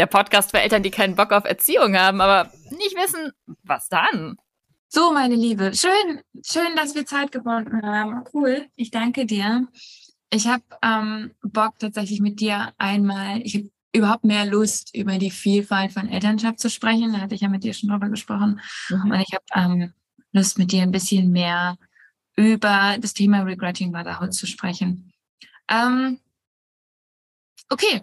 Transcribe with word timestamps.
der 0.00 0.06
Podcast 0.06 0.50
für 0.50 0.60
Eltern, 0.60 0.82
die 0.82 0.90
keinen 0.90 1.14
Bock 1.14 1.30
auf 1.30 1.44
Erziehung 1.44 1.94
haben, 1.94 2.22
aber 2.22 2.50
nicht 2.70 2.96
wissen, 2.96 3.32
was 3.64 3.90
dann. 3.90 4.36
So, 4.88 5.12
meine 5.12 5.34
Liebe, 5.34 5.74
schön, 5.74 6.22
schön, 6.42 6.74
dass 6.74 6.94
wir 6.94 7.04
Zeit 7.04 7.30
gebunden 7.32 7.82
haben. 7.82 8.24
Cool, 8.32 8.66
ich 8.76 8.90
danke 8.90 9.26
dir. 9.26 9.68
Ich 10.30 10.48
habe 10.48 10.64
ähm, 10.82 11.32
Bock 11.42 11.78
tatsächlich 11.78 12.20
mit 12.20 12.40
dir 12.40 12.72
einmal, 12.78 13.42
ich 13.42 13.56
habe 13.56 13.70
überhaupt 13.92 14.24
mehr 14.24 14.46
Lust, 14.46 14.96
über 14.96 15.18
die 15.18 15.30
Vielfalt 15.30 15.92
von 15.92 16.08
Elternschaft 16.08 16.60
zu 16.60 16.70
sprechen. 16.70 17.12
Da 17.12 17.20
hatte 17.20 17.34
ich 17.34 17.42
ja 17.42 17.48
mit 17.48 17.62
dir 17.62 17.74
schon 17.74 17.90
drüber 17.90 18.08
gesprochen. 18.08 18.58
Mhm. 18.88 19.10
Und 19.10 19.20
ich 19.20 19.34
habe 19.34 19.44
ähm, 19.54 19.92
Lust, 20.32 20.58
mit 20.58 20.72
dir 20.72 20.82
ein 20.82 20.92
bisschen 20.92 21.30
mehr 21.30 21.76
über 22.36 22.96
das 22.98 23.12
Thema 23.12 23.42
Regretting 23.42 23.92
Motherhood 23.92 24.32
zu 24.32 24.46
sprechen. 24.46 25.12
Ähm, 25.68 26.20
okay, 27.68 28.02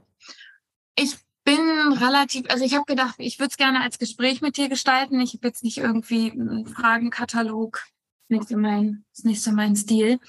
ich 0.96 1.18
bin 1.48 1.94
relativ, 1.94 2.46
also 2.50 2.66
ich 2.66 2.74
habe 2.74 2.84
gedacht, 2.84 3.16
ich 3.20 3.40
würde 3.40 3.52
es 3.52 3.58
gerne 3.58 3.82
als 3.82 4.00
Gespräch 4.00 4.42
mit 4.42 4.58
dir 4.58 4.68
gestalten. 4.68 5.22
Ich 5.22 5.34
habe 5.34 5.48
jetzt 5.48 5.64
nicht 5.64 5.78
irgendwie 5.78 6.30
einen 6.30 6.68
Fragenkatalog. 6.68 7.84
Ist 8.24 8.32
nicht 8.32 8.50
so 8.50 8.58
mein, 8.58 9.06
ist 9.14 9.24
nicht 9.24 9.42
so 9.42 9.54
mein 9.54 9.78
Stil. 9.78 10.20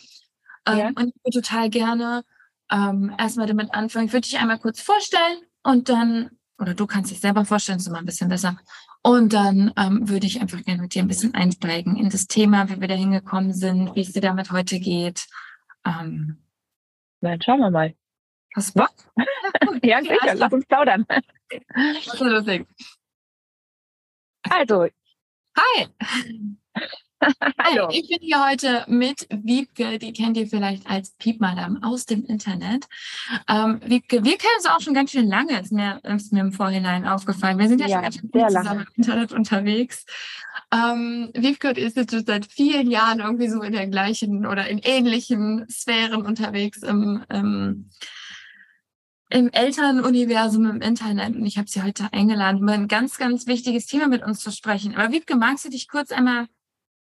Ähm, 0.64 0.78
ja. 0.78 0.86
und 0.86 1.08
ich 1.08 1.24
würde 1.24 1.42
total 1.42 1.70
gerne 1.70 2.22
ähm, 2.70 3.12
erstmal 3.18 3.48
damit 3.48 3.74
anfangen. 3.74 4.06
Ich 4.06 4.12
würde 4.12 4.28
dich 4.28 4.38
einmal 4.38 4.60
kurz 4.60 4.80
vorstellen 4.80 5.38
und 5.64 5.88
dann, 5.88 6.30
oder 6.56 6.74
du 6.74 6.86
kannst 6.86 7.10
dich 7.10 7.18
selber 7.18 7.44
vorstellen, 7.44 7.78
ist 7.78 7.88
immer 7.88 7.98
ein 7.98 8.06
bisschen 8.06 8.28
besser. 8.28 8.56
Und 9.02 9.32
dann 9.32 9.72
ähm, 9.76 10.08
würde 10.08 10.26
ich 10.26 10.40
einfach 10.40 10.62
gerne 10.62 10.82
mit 10.82 10.94
dir 10.94 11.02
ein 11.02 11.08
bisschen 11.08 11.34
einsteigen 11.34 11.96
in 11.96 12.10
das 12.10 12.28
Thema, 12.28 12.68
wie 12.68 12.80
wir 12.80 12.86
da 12.86 12.94
hingekommen 12.94 13.52
sind, 13.52 13.96
wie 13.96 14.02
es 14.02 14.12
dir 14.12 14.22
damit 14.22 14.52
heute 14.52 14.78
geht. 14.78 15.26
Ähm, 15.84 16.44
dann 17.20 17.42
schauen 17.42 17.58
wir 17.58 17.70
mal. 17.70 17.94
Was? 18.54 18.74
Was? 18.74 18.90
ja, 19.82 20.00
sicher, 20.00 20.34
lass 20.34 20.52
uns 20.52 20.66
plaudern. 20.66 21.06
Also, 24.48 24.88
hi. 25.58 25.86
Hallo. 27.58 27.88
Ich 27.90 28.08
bin 28.08 28.18
hier 28.20 28.46
heute 28.46 28.84
mit 28.86 29.26
Wiebke, 29.30 29.98
die 29.98 30.12
kennt 30.12 30.36
ihr 30.36 30.46
vielleicht 30.46 30.88
als 30.88 31.10
Piepmadam 31.18 31.82
aus 31.82 32.06
dem 32.06 32.24
Internet. 32.24 32.86
Ähm, 33.48 33.80
Wiebke, 33.84 34.24
wir 34.24 34.38
kennen 34.38 34.52
uns 34.56 34.66
auch 34.66 34.80
schon 34.80 34.94
ganz 34.94 35.10
schön 35.10 35.26
lange, 35.26 35.60
ist 35.60 35.72
mir, 35.72 36.00
ist 36.04 36.32
mir 36.32 36.40
im 36.40 36.52
Vorhinein 36.52 37.06
aufgefallen. 37.06 37.58
Wir 37.58 37.68
sind 37.68 37.80
ja, 37.80 37.88
ja 37.88 38.12
schon 38.12 38.30
ganz 38.30 38.54
zusammen 38.54 38.80
im 38.80 38.92
Internet 38.96 39.32
unterwegs. 39.32 40.06
Ähm, 40.72 41.30
Wiebke 41.34 41.70
ist 41.70 41.96
jetzt 41.96 42.12
schon 42.12 42.24
seit 42.24 42.46
vielen 42.46 42.90
Jahren 42.90 43.18
irgendwie 43.18 43.48
so 43.48 43.62
in 43.62 43.72
der 43.72 43.88
gleichen 43.88 44.46
oder 44.46 44.68
in 44.68 44.78
ähnlichen 44.78 45.66
Sphären 45.68 46.24
unterwegs 46.24 46.82
im, 46.82 47.24
im 47.28 47.90
im 49.30 49.50
Elternuniversum 49.52 50.66
im 50.66 50.80
Internet 50.80 51.36
und 51.36 51.44
ich 51.44 51.58
habe 51.58 51.68
sie 51.68 51.82
heute 51.82 52.12
eingeladen, 52.12 52.62
über 52.62 52.72
ein 52.72 52.88
ganz, 52.88 53.18
ganz 53.18 53.46
wichtiges 53.46 53.86
Thema 53.86 54.08
mit 54.08 54.22
uns 54.22 54.40
zu 54.40 54.50
sprechen. 54.50 54.94
Aber 54.96 55.12
Wiebke, 55.12 55.36
magst 55.36 55.64
du 55.64 55.70
dich 55.70 55.88
kurz 55.88 56.12
einmal 56.12 56.46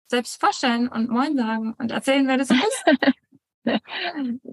selbst 0.08 0.40
vorstellen 0.40 0.88
und 0.88 1.10
Moin 1.10 1.36
sagen 1.36 1.74
und 1.78 1.92
erzählen, 1.92 2.26
wer 2.26 2.38
das 2.38 2.50
ist? 2.50 2.84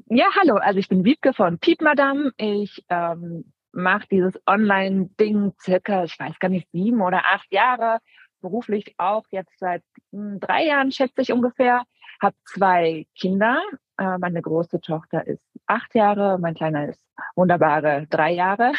ja, 0.10 0.26
hallo, 0.40 0.56
also 0.58 0.80
ich 0.80 0.90
bin 0.90 1.04
Wiebke 1.06 1.34
von 1.34 1.58
Piep 1.58 1.82
Madame. 1.82 2.32
Ich 2.38 2.84
ähm, 2.90 3.52
mache 3.72 4.08
dieses 4.12 4.40
Online-Ding 4.46 5.54
circa, 5.60 6.04
ich 6.04 6.20
weiß 6.20 6.38
gar 6.40 6.50
nicht, 6.50 6.68
sieben 6.72 7.02
oder 7.02 7.24
acht 7.26 7.52
Jahre, 7.52 8.00
beruflich 8.42 8.94
auch 8.98 9.24
jetzt 9.32 9.58
seit 9.58 9.84
hm, 10.12 10.40
drei 10.40 10.66
Jahren, 10.66 10.92
schätze 10.92 11.22
ich 11.22 11.32
ungefähr. 11.32 11.84
Habe 12.22 12.36
zwei 12.46 13.08
Kinder. 13.18 13.60
Äh, 13.98 14.18
meine 14.18 14.42
große 14.42 14.82
Tochter 14.82 15.26
ist 15.26 15.44
acht 15.68 15.96
Jahre, 15.96 16.38
mein 16.40 16.54
kleiner 16.54 16.90
ist 16.90 17.02
wunderbare 17.36 18.08
drei 18.10 18.32
Jahre. 18.32 18.74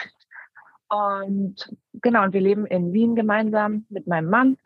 Und 0.88 1.75
genau, 1.94 2.22
und 2.25 2.32
wir 2.32 2.41
leben 2.41 2.66
in 2.66 2.93
Wien 2.93 3.16
gemeinsam 3.16 3.87
mit 3.88 4.06
meinem 4.06 4.31
Mann. 4.31 4.56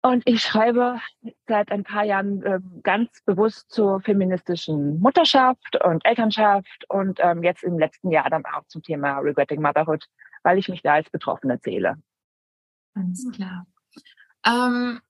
Und 0.00 0.22
ich 0.26 0.42
schreibe 0.42 1.00
seit 1.46 1.72
ein 1.72 1.82
paar 1.82 2.04
Jahren 2.04 2.42
äh, 2.42 2.60
ganz 2.82 3.22
bewusst 3.24 3.70
zur 3.70 4.00
feministischen 4.00 5.00
Mutterschaft 5.00 5.82
und 5.84 6.04
Elternschaft 6.04 6.84
und 6.88 7.18
ähm, 7.20 7.42
jetzt 7.42 7.64
im 7.64 7.78
letzten 7.78 8.10
Jahr 8.10 8.30
dann 8.30 8.44
auch 8.46 8.64
zum 8.68 8.82
Thema 8.82 9.18
Regretting 9.18 9.60
Motherhood, 9.60 10.06
weil 10.44 10.58
ich 10.58 10.68
mich 10.68 10.82
da 10.82 10.94
als 10.94 11.10
Betroffene 11.10 11.60
zähle. 11.60 11.96
Ganz 12.94 13.28
klar. 13.32 13.66
Ähm, 14.46 15.00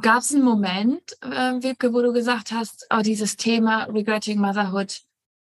Gab 0.00 0.18
es 0.18 0.34
einen 0.34 0.44
Moment, 0.44 1.16
äh, 1.20 1.62
Wiebke, 1.62 1.92
wo 1.92 2.00
du 2.00 2.12
gesagt 2.12 2.52
hast, 2.52 2.86
oh, 2.94 3.00
dieses 3.02 3.36
Thema 3.36 3.84
Regretting 3.84 4.38
Motherhood, 4.38 5.00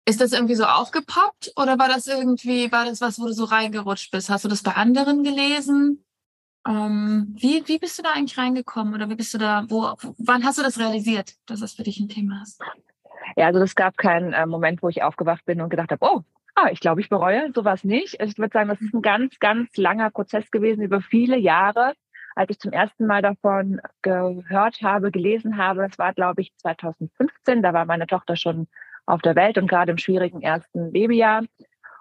ist 0.07 0.21
das 0.21 0.31
irgendwie 0.31 0.55
so 0.55 0.63
aufgepoppt 0.63 1.51
oder 1.57 1.77
war 1.77 1.89
das 1.89 2.07
irgendwie, 2.07 2.71
war 2.71 2.85
das 2.85 3.01
was, 3.01 3.19
wo 3.19 3.25
du 3.25 3.33
so 3.33 3.43
reingerutscht 3.43 4.09
bist? 4.11 4.29
Hast 4.29 4.45
du 4.45 4.49
das 4.49 4.63
bei 4.63 4.71
anderen 4.71 5.23
gelesen? 5.23 6.05
Ähm, 6.65 7.35
wie, 7.37 7.67
wie 7.67 7.77
bist 7.77 7.99
du 7.99 8.03
da 8.03 8.13
eigentlich 8.13 8.37
reingekommen 8.37 8.93
oder 8.93 9.09
wie 9.09 9.15
bist 9.15 9.33
du 9.33 9.37
da, 9.37 9.65
wo, 9.67 9.95
wann 10.17 10.45
hast 10.45 10.57
du 10.57 10.63
das 10.63 10.79
realisiert, 10.79 11.33
dass 11.45 11.59
das 11.59 11.73
für 11.73 11.83
dich 11.83 11.99
ein 11.99 12.07
Thema 12.07 12.41
ist? 12.41 12.61
Ja, 13.35 13.47
also 13.47 13.59
es 13.59 13.75
gab 13.75 13.97
keinen 13.97 14.31
äh, 14.31 14.45
Moment, 14.45 14.81
wo 14.81 14.87
ich 14.87 15.03
aufgewacht 15.03 15.45
bin 15.45 15.59
und 15.59 15.69
gedacht 15.69 15.91
habe, 15.91 16.05
oh, 16.05 16.21
ah, 16.55 16.69
ich 16.71 16.79
glaube, 16.79 17.01
ich 17.01 17.09
bereue 17.09 17.51
sowas 17.53 17.83
nicht. 17.83 18.17
Ich 18.21 18.37
würde 18.37 18.53
sagen, 18.53 18.69
das 18.69 18.81
ist 18.81 18.93
ein 18.93 19.01
ganz, 19.01 19.39
ganz 19.39 19.75
langer 19.75 20.09
Prozess 20.09 20.49
gewesen 20.51 20.81
über 20.81 21.01
viele 21.01 21.37
Jahre 21.37 21.93
als 22.37 22.51
ich 22.51 22.59
zum 22.59 22.71
ersten 22.71 23.07
Mal 23.07 23.21
davon 23.21 23.81
gehört 24.03 24.81
habe, 24.83 25.11
gelesen 25.11 25.57
habe, 25.57 25.87
das 25.87 25.97
war, 25.97 26.13
glaube 26.13 26.41
ich, 26.41 26.55
2015, 26.57 27.63
da 27.63 27.73
war 27.73 27.85
meine 27.85 28.05
Tochter 28.05 28.35
schon 28.35 28.67
auf 29.07 29.21
der 29.21 29.35
Welt 29.35 29.57
und 29.57 29.67
gerade 29.67 29.91
im 29.91 29.97
schwierigen 29.97 30.41
ersten 30.41 30.91
Babyjahr. 30.91 31.43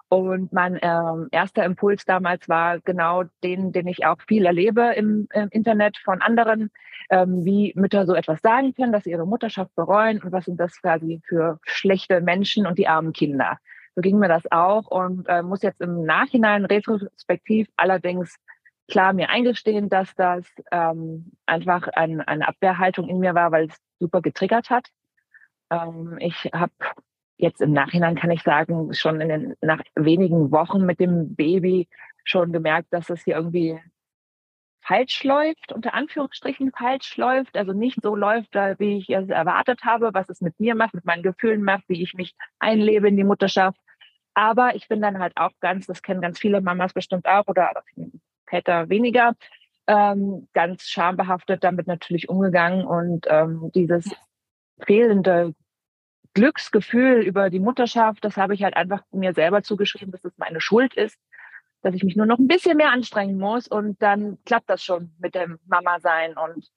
Und 0.09 0.53
mein 0.53 0.79
ähm, 0.83 1.29
erster 1.33 1.65
Impuls 1.65 2.05
damals 2.05 2.49
war 2.49 2.79
genau 2.81 3.25
den, 3.43 3.73
den 3.73 3.89
ich 3.89 4.07
auch 4.07 4.19
viel 4.29 4.47
erlebe 4.47 4.93
im, 4.95 5.27
im 5.33 5.49
Internet 5.51 5.97
von 6.05 6.21
anderen, 6.21 6.71
ähm, 7.11 7.45
wie 7.45 7.73
Mütter 7.75 8.07
so 8.07 8.15
etwas 8.15 8.41
sagen 8.41 8.75
können, 8.75 8.93
dass 8.93 9.05
sie 9.05 9.11
ihre 9.11 9.27
Mutterschaft 9.27 9.75
bereuen 9.75 10.23
und 10.23 10.31
was 10.31 10.45
sind 10.45 10.61
das 10.61 10.81
quasi 10.81 11.21
für 11.27 11.59
schlechte 11.65 12.21
Menschen 12.21 12.67
und 12.67 12.79
die 12.79 12.87
armen 12.87 13.15
Kinder. 13.15 13.59
So 13.97 14.03
ging 14.03 14.19
mir 14.19 14.29
das 14.29 14.45
auch 14.53 14.87
und 14.87 15.27
äh, 15.29 15.43
muss 15.43 15.63
jetzt 15.63 15.81
im 15.81 16.05
Nachhinein 16.05 16.67
retrospektiv 16.67 17.67
allerdings 17.77 18.37
klar 18.89 19.13
mir 19.13 19.31
eingestehen, 19.31 19.89
dass 19.89 20.15
das 20.15 20.47
ähm, 20.71 21.33
einfach 21.47 21.89
ein, 21.89 22.21
eine 22.21 22.49
Abwehrhaltung 22.49 23.09
in 23.09 23.19
mir 23.19 23.35
war, 23.35 23.53
weil 23.53 23.67
es 23.67 23.77
super 23.99 24.23
getriggert 24.23 24.71
hat. 24.71 24.89
Ähm, 25.71 26.17
ich 26.21 26.51
habe 26.53 26.73
jetzt 27.37 27.61
im 27.61 27.73
Nachhinein 27.73 28.17
kann 28.17 28.31
ich 28.31 28.43
sagen, 28.43 28.95
schon 28.95 29.21
in 29.21 29.29
den, 29.29 29.55
nach 29.61 29.83
wenigen 29.95 30.51
Wochen 30.51 30.87
mit 30.87 31.01
dem 31.01 31.35
Baby 31.35 31.89
schon 32.25 32.53
gemerkt, 32.53 32.89
dass 32.93 33.11
es 33.11 33.25
hier 33.25 33.37
irgendwie 33.37 33.79
falsch 34.87 35.25
läuft, 35.25 35.73
unter 35.73 35.95
Anführungsstrichen 35.95 36.71
falsch 36.71 37.17
läuft, 37.17 37.57
also 37.57 37.73
nicht 37.73 38.01
so 38.03 38.15
läuft, 38.15 38.55
wie 38.55 38.99
ich 38.99 39.11
es 39.11 39.29
erwartet 39.29 39.83
habe, 39.85 40.11
was 40.15 40.29
es 40.29 40.41
mit 40.41 40.59
mir 40.61 40.77
macht, 40.77 40.95
mit 40.95 41.05
meinen 41.05 41.25
Gefühlen 41.25 41.63
macht, 41.63 41.85
wie 41.89 42.03
ich 42.03 42.15
mich 42.15 42.35
einlebe 42.61 43.09
in 43.09 43.17
die 43.17 43.25
Mutterschaft. 43.25 43.79
Aber 44.35 44.77
ich 44.77 44.87
bin 44.89 45.01
dann 45.01 45.19
halt 45.19 45.37
auch 45.37 45.51
ganz, 45.61 45.87
das 45.87 46.03
kennen 46.03 46.21
ganz 46.21 46.39
viele 46.39 46.61
Mamas 46.61 46.93
bestimmt 46.93 47.27
auch 47.27 47.47
oder 47.49 47.73
Väter 48.47 48.89
weniger, 48.89 49.35
ähm, 49.87 50.49
ganz 50.53 50.83
schambehaftet 50.83 51.63
damit 51.65 51.87
natürlich 51.87 52.29
umgegangen 52.29 52.85
und 52.87 53.27
ähm, 53.29 53.71
dieses 53.75 54.11
fehlende 54.85 55.55
Glücksgefühl 56.35 57.23
über 57.23 57.49
die 57.49 57.61
Mutterschaft, 57.61 58.25
das 58.25 58.37
habe 58.37 58.55
ich 58.55 58.63
halt 58.63 58.77
einfach 58.77 59.03
mir 59.11 59.33
selber 59.33 59.63
zugeschrieben, 59.63 60.13
dass 60.13 60.25
es 60.25 60.37
meine 60.37 60.61
Schuld 60.61 60.95
ist, 60.95 61.19
dass 61.81 61.95
ich 61.95 62.03
mich 62.03 62.15
nur 62.15 62.27
noch 62.27 62.39
ein 62.39 62.49
bisschen 62.49 62.77
mehr 62.77 62.91
anstrengen 62.91 63.39
muss 63.39 63.69
und 63.69 64.03
dann 64.03 64.37
klappt 64.45 64.69
das 64.69 64.85
schon 64.85 65.13
mit 65.19 65.35
dem 65.35 65.59
Mama 65.67 65.99
sein 66.01 66.37
und 66.37 66.69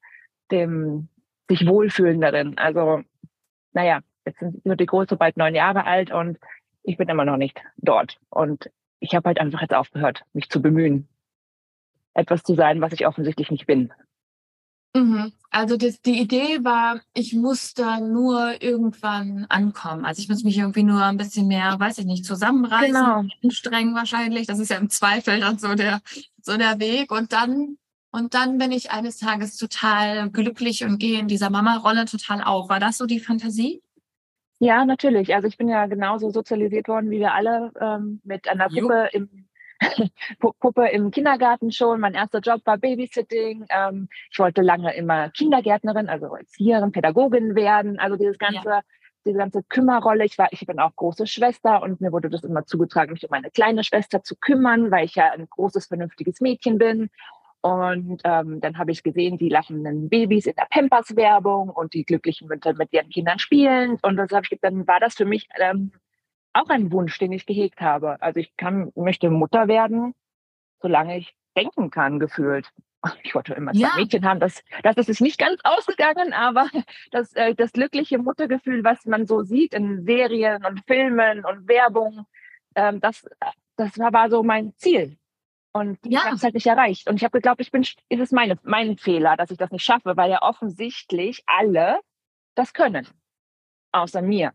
dem 0.49 1.09
sich 1.49 1.67
wohlfühlen 1.67 2.21
darin. 2.21 2.57
Also, 2.57 3.01
naja, 3.73 3.99
jetzt 4.25 4.39
sind 4.39 4.79
die 4.79 4.85
Große 4.85 5.17
bald 5.17 5.35
neun 5.35 5.55
Jahre 5.55 5.85
alt 5.85 6.11
und 6.11 6.37
ich 6.83 6.95
bin 6.95 7.09
immer 7.09 7.25
noch 7.25 7.37
nicht 7.37 7.61
dort. 7.77 8.17
Und 8.29 8.69
ich 9.01 9.13
habe 9.13 9.27
halt 9.27 9.39
einfach 9.39 9.61
jetzt 9.61 9.73
aufgehört, 9.73 10.23
mich 10.31 10.49
zu 10.49 10.61
bemühen, 10.61 11.08
etwas 12.13 12.43
zu 12.43 12.55
sein, 12.55 12.81
was 12.81 12.93
ich 12.93 13.07
offensichtlich 13.07 13.51
nicht 13.51 13.67
bin. 13.67 13.91
Mhm. 14.95 15.31
Also 15.51 15.77
das, 15.77 16.01
die 16.01 16.19
Idee 16.19 16.63
war, 16.63 17.01
ich 17.13 17.33
muss 17.33 17.73
da 17.73 17.99
nur 17.99 18.61
irgendwann 18.61 19.45
ankommen. 19.49 20.05
Also 20.05 20.21
ich 20.21 20.29
muss 20.29 20.43
mich 20.43 20.57
irgendwie 20.57 20.83
nur 20.83 21.03
ein 21.03 21.17
bisschen 21.17 21.47
mehr, 21.47 21.79
weiß 21.79 21.99
ich 21.99 22.05
nicht, 22.05 22.25
zusammenreißen, 22.25 22.93
genau. 22.93 23.23
anstrengen 23.43 23.95
wahrscheinlich. 23.95 24.47
Das 24.47 24.59
ist 24.59 24.69
ja 24.69 24.77
im 24.77 24.89
Zweifel 24.89 25.39
dann 25.39 25.57
so 25.57 25.75
der, 25.75 26.01
so 26.41 26.57
der 26.57 26.79
Weg. 26.79 27.11
Und 27.11 27.33
dann, 27.33 27.77
und 28.11 28.33
dann 28.33 28.57
bin 28.57 28.71
ich 28.71 28.91
eines 28.91 29.17
Tages 29.17 29.57
total 29.57 30.29
glücklich 30.29 30.83
und 30.83 30.99
gehe 30.99 31.19
in 31.19 31.27
dieser 31.27 31.49
Mama-Rolle 31.49 32.05
total 32.05 32.43
auf. 32.43 32.69
War 32.69 32.79
das 32.79 32.97
so 32.97 33.05
die 33.05 33.19
Fantasie? 33.19 33.81
Ja, 34.59 34.85
natürlich. 34.85 35.33
Also 35.33 35.47
ich 35.47 35.57
bin 35.57 35.69
ja 35.69 35.85
genauso 35.85 36.31
sozialisiert 36.31 36.87
worden 36.87 37.09
wie 37.09 37.19
wir 37.19 37.33
alle 37.33 37.71
ähm, 37.79 38.21
mit 38.23 38.47
einer 38.49 38.67
Puppe 38.67 39.09
im 39.13 39.48
Puppe 40.39 40.87
im 40.89 41.11
Kindergarten 41.11 41.71
schon. 41.71 41.99
Mein 41.99 42.13
erster 42.13 42.39
Job 42.39 42.61
war 42.65 42.77
Babysitting. 42.77 43.65
Ähm, 43.69 44.09
ich 44.31 44.39
wollte 44.39 44.61
lange 44.61 44.95
immer 44.95 45.29
Kindergärtnerin, 45.29 46.09
also 46.09 46.35
Erzieherin, 46.35 46.91
Pädagogin 46.91 47.55
werden. 47.55 47.99
Also 47.99 48.15
dieses 48.15 48.37
ganze, 48.37 48.69
ja. 48.69 48.81
diese 49.25 49.37
ganze 49.37 49.63
Kümmerrolle. 49.63 50.25
Ich 50.25 50.37
war, 50.37 50.49
ich 50.51 50.65
bin 50.65 50.79
auch 50.79 50.95
große 50.95 51.27
Schwester 51.27 51.81
und 51.81 52.01
mir 52.01 52.11
wurde 52.11 52.29
das 52.29 52.43
immer 52.43 52.65
zugetragen, 52.65 53.13
mich 53.13 53.23
um 53.23 53.29
meine 53.31 53.51
kleine 53.51 53.83
Schwester 53.83 54.23
zu 54.23 54.35
kümmern, 54.35 54.91
weil 54.91 55.05
ich 55.05 55.15
ja 55.15 55.31
ein 55.31 55.47
großes, 55.49 55.87
vernünftiges 55.87 56.41
Mädchen 56.41 56.77
bin. 56.77 57.09
Und 57.61 58.21
ähm, 58.23 58.61
dann 58.61 58.77
habe 58.77 58.91
ich 58.91 59.03
gesehen, 59.03 59.37
die 59.37 59.49
lachenden 59.49 60.07
Babys 60.07 60.45
in 60.45 60.55
der 60.55 60.67
Pampers-Werbung 60.69 61.69
und 61.69 61.93
die 61.93 62.05
glücklichen 62.05 62.47
Mütter 62.47 62.73
mit 62.73 62.93
ihren 62.93 63.09
Kindern 63.09 63.37
spielen. 63.37 63.97
Und 64.01 64.15
das 64.15 64.31
hab 64.31 64.45
ich, 64.49 64.59
dann 64.61 64.87
war 64.87 65.01
das 65.01 65.15
für 65.15 65.25
mich 65.25 65.49
ähm, 65.59 65.91
auch 66.53 66.69
ein 66.69 66.91
Wunsch, 66.91 67.17
den 67.19 67.31
ich 67.31 67.45
gehegt 67.45 67.81
habe. 67.81 68.21
Also 68.21 68.39
ich 68.39 68.55
kann, 68.57 68.91
möchte 68.95 69.29
Mutter 69.29 69.67
werden, 69.67 70.13
solange 70.81 71.17
ich 71.17 71.35
denken 71.55 71.89
kann, 71.91 72.19
gefühlt. 72.19 72.71
Ich 73.23 73.33
wollte 73.33 73.53
immer 73.53 73.71
zwei 73.71 73.79
ja. 73.79 73.93
Mädchen 73.95 74.25
haben. 74.25 74.41
Das, 74.41 74.61
das 74.83 75.07
ist 75.07 75.21
nicht 75.21 75.39
ganz 75.39 75.61
ausgegangen, 75.63 76.33
aber 76.33 76.67
das, 77.11 77.31
äh, 77.33 77.55
das 77.55 77.71
glückliche 77.71 78.17
Muttergefühl, 78.17 78.83
was 78.83 79.05
man 79.05 79.25
so 79.25 79.41
sieht 79.41 79.73
in 79.73 80.03
Serien 80.03 80.65
und 80.65 80.83
Filmen 80.85 81.45
und 81.45 81.69
Werbung, 81.69 82.25
ähm, 82.75 82.99
das, 82.99 83.25
das 83.77 83.97
war 83.97 84.29
so 84.29 84.43
mein 84.43 84.73
Ziel. 84.75 85.17
Und 85.71 85.97
ja. 86.03 86.19
ich 86.19 86.25
habe 86.25 86.35
es 86.35 86.43
halt 86.43 86.55
nicht 86.55 86.67
erreicht. 86.67 87.09
Und 87.09 87.15
ich 87.15 87.23
habe 87.23 87.37
geglaubt, 87.37 87.61
ich 87.61 87.71
bin, 87.71 87.83
ist 87.83 88.03
es 88.09 88.31
meine, 88.31 88.57
mein 88.63 88.97
Fehler, 88.97 89.37
dass 89.37 89.51
ich 89.51 89.57
das 89.57 89.71
nicht 89.71 89.83
schaffe, 89.83 90.17
weil 90.17 90.31
ja 90.31 90.41
offensichtlich 90.41 91.43
alle 91.45 91.99
das 92.55 92.73
können. 92.73 93.07
Außer 93.93 94.21
mir. 94.21 94.53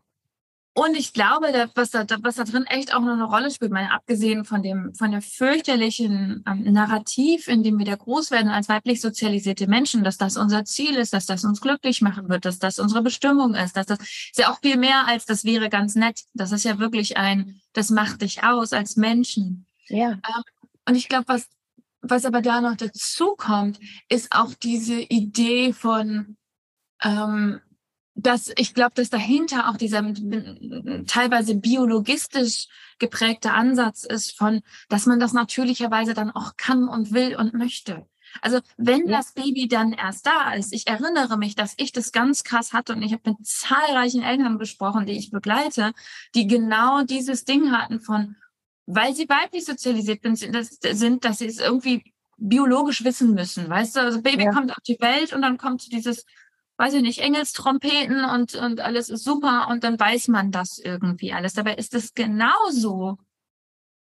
Und 0.77 0.97
ich 0.97 1.13
glaube, 1.13 1.69
was 1.73 1.91
da, 1.91 2.05
was 2.19 2.35
da 2.35 2.43
drin 2.43 2.65
echt 2.65 2.93
auch 2.93 2.99
noch 2.99 3.13
eine 3.13 3.23
Rolle 3.23 3.49
spielt, 3.49 3.71
mal 3.71 3.87
abgesehen 3.87 4.43
von 4.43 4.61
dem, 4.61 4.93
von 4.93 5.09
der 5.11 5.21
fürchterlichen 5.21 6.43
ähm, 6.45 6.73
Narrativ, 6.73 7.47
in 7.47 7.63
dem 7.63 7.79
wir 7.79 7.85
da 7.85 7.95
groß 7.95 8.29
werden 8.29 8.49
als 8.49 8.67
weiblich 8.67 8.99
sozialisierte 8.99 9.67
Menschen, 9.67 10.03
dass 10.03 10.17
das 10.17 10.35
unser 10.35 10.65
Ziel 10.65 10.95
ist, 10.95 11.13
dass 11.13 11.27
das 11.27 11.45
uns 11.45 11.61
glücklich 11.61 12.01
machen 12.01 12.27
wird, 12.27 12.43
dass 12.43 12.59
das 12.59 12.77
unsere 12.77 13.01
Bestimmung 13.01 13.55
ist, 13.55 13.77
dass 13.77 13.85
das 13.85 13.99
ist 14.01 14.37
ja 14.37 14.51
auch 14.51 14.59
viel 14.59 14.75
mehr 14.75 15.07
als 15.07 15.25
das 15.25 15.45
wäre 15.45 15.69
ganz 15.69 15.95
nett. 15.95 16.23
Das 16.33 16.51
ist 16.51 16.65
ja 16.65 16.77
wirklich 16.77 17.15
ein, 17.15 17.61
das 17.71 17.89
macht 17.89 18.21
dich 18.21 18.43
aus 18.43 18.73
als 18.73 18.97
Menschen. 18.97 19.67
Ja. 19.87 20.11
Ähm, 20.11 20.43
und 20.89 20.95
ich 20.95 21.07
glaube, 21.07 21.29
was, 21.29 21.47
was 22.01 22.25
aber 22.25 22.41
da 22.41 22.59
noch 22.59 22.75
dazu 22.75 23.35
kommt, 23.37 23.79
ist 24.09 24.33
auch 24.33 24.53
diese 24.53 24.99
Idee 24.99 25.71
von, 25.71 26.35
ähm, 27.01 27.61
dass 28.15 28.51
ich 28.55 28.73
glaube, 28.73 28.93
dass 28.95 29.09
dahinter 29.09 29.69
auch 29.69 29.77
dieser 29.77 30.01
teilweise 31.05 31.55
biologistisch 31.55 32.67
geprägte 32.97 33.51
Ansatz 33.51 34.05
ist 34.05 34.37
von, 34.37 34.61
dass 34.87 35.05
man 35.05 35.19
das 35.19 35.33
natürlicherweise 35.33 36.13
dann 36.13 36.31
auch 36.31 36.53
kann 36.55 36.87
und 36.87 37.13
will 37.13 37.35
und 37.35 37.53
möchte. 37.53 38.07
Also 38.41 38.59
wenn 38.77 39.07
das 39.07 39.33
Baby 39.33 39.67
dann 39.67 39.93
erst 39.93 40.25
da 40.25 40.53
ist, 40.53 40.73
ich 40.73 40.87
erinnere 40.87 41.37
mich, 41.37 41.55
dass 41.55 41.73
ich 41.77 41.91
das 41.91 42.11
ganz 42.11 42.43
krass 42.43 42.73
hatte 42.73 42.93
und 42.93 43.01
ich 43.01 43.13
habe 43.13 43.29
mit 43.29 43.45
zahlreichen 43.45 44.23
Eltern 44.23 44.57
gesprochen, 44.59 45.05
die 45.05 45.17
ich 45.17 45.31
begleite, 45.31 45.93
die 46.33 46.47
genau 46.47 47.03
dieses 47.03 47.43
Ding 47.43 47.71
hatten 47.71 47.99
von, 47.99 48.35
weil 48.85 49.13
sie 49.13 49.29
weiblich 49.29 49.65
sozialisiert 49.65 50.21
sind, 50.23 51.25
dass 51.25 51.37
sie 51.37 51.45
es 51.45 51.59
irgendwie 51.59 52.13
biologisch 52.37 53.03
wissen 53.03 53.33
müssen. 53.33 53.69
Weißt 53.69 53.95
du, 53.95 54.01
also 54.01 54.21
Baby 54.21 54.45
ja. 54.45 54.51
kommt 54.51 54.71
auf 54.71 54.83
die 54.87 54.97
Welt 54.99 55.33
und 55.33 55.41
dann 55.41 55.57
kommt 55.57 55.91
dieses 55.91 56.25
weiß 56.77 56.93
ich 56.93 57.01
nicht, 57.01 57.19
Engelstrompeten 57.19 58.25
und, 58.25 58.55
und 58.55 58.79
alles 58.81 59.09
ist 59.09 59.23
super 59.23 59.67
und 59.69 59.83
dann 59.83 59.99
weiß 59.99 60.27
man 60.27 60.51
das 60.51 60.77
irgendwie 60.77 61.33
alles. 61.33 61.53
Dabei 61.53 61.75
ist 61.75 61.93
es 61.93 62.13
genauso 62.13 63.17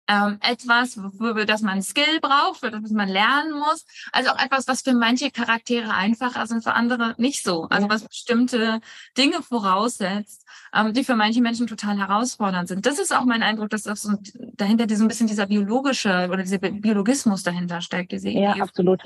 ähm, 0.08 0.38
etwas, 0.42 1.00
für 1.18 1.46
das 1.46 1.62
man 1.62 1.82
Skill 1.82 2.20
braucht, 2.22 2.60
für 2.60 2.72
das 2.72 2.92
man 2.92 3.08
lernen 3.08 3.54
muss. 3.54 3.86
Also 4.12 4.32
auch 4.32 4.40
etwas, 4.40 4.68
was 4.68 4.82
für 4.82 4.94
manche 4.94 5.32
Charaktere 5.32 5.94
einfacher 5.94 6.46
sind, 6.46 6.64
für 6.64 6.74
andere 6.74 7.16
nicht 7.18 7.44
so. 7.44 7.64
Also 7.70 7.90
was 7.90 8.08
bestimmte 8.08 8.82
Dinge 9.18 9.42
voraussetzt, 9.42 10.46
ähm, 10.74 10.94
die 10.94 11.04
für 11.04 11.16
manche 11.16 11.42
Menschen 11.42 11.68
total 11.68 11.98
herausfordernd 11.98 12.68
sind. 12.68 12.86
Das 12.86 13.00
ist 13.00 13.16
auch 13.16 13.26
mein 13.26 13.44
Eindruck, 13.44 13.70
dass 13.70 13.84
das 13.84 14.02
so 14.02 14.18
dahinter 14.34 14.94
so 14.94 15.04
ein 15.04 15.08
bisschen 15.08 15.28
dieser 15.28 15.48
biologische 15.48 16.28
oder 16.30 16.44
dieser 16.44 16.58
Biologismus 16.58 17.44
dahinter 17.44 17.82
steckt. 17.82 18.12
Diese 18.12 18.30
ja, 18.30 18.52
Idee. 18.52 18.62
absolut. 18.62 19.02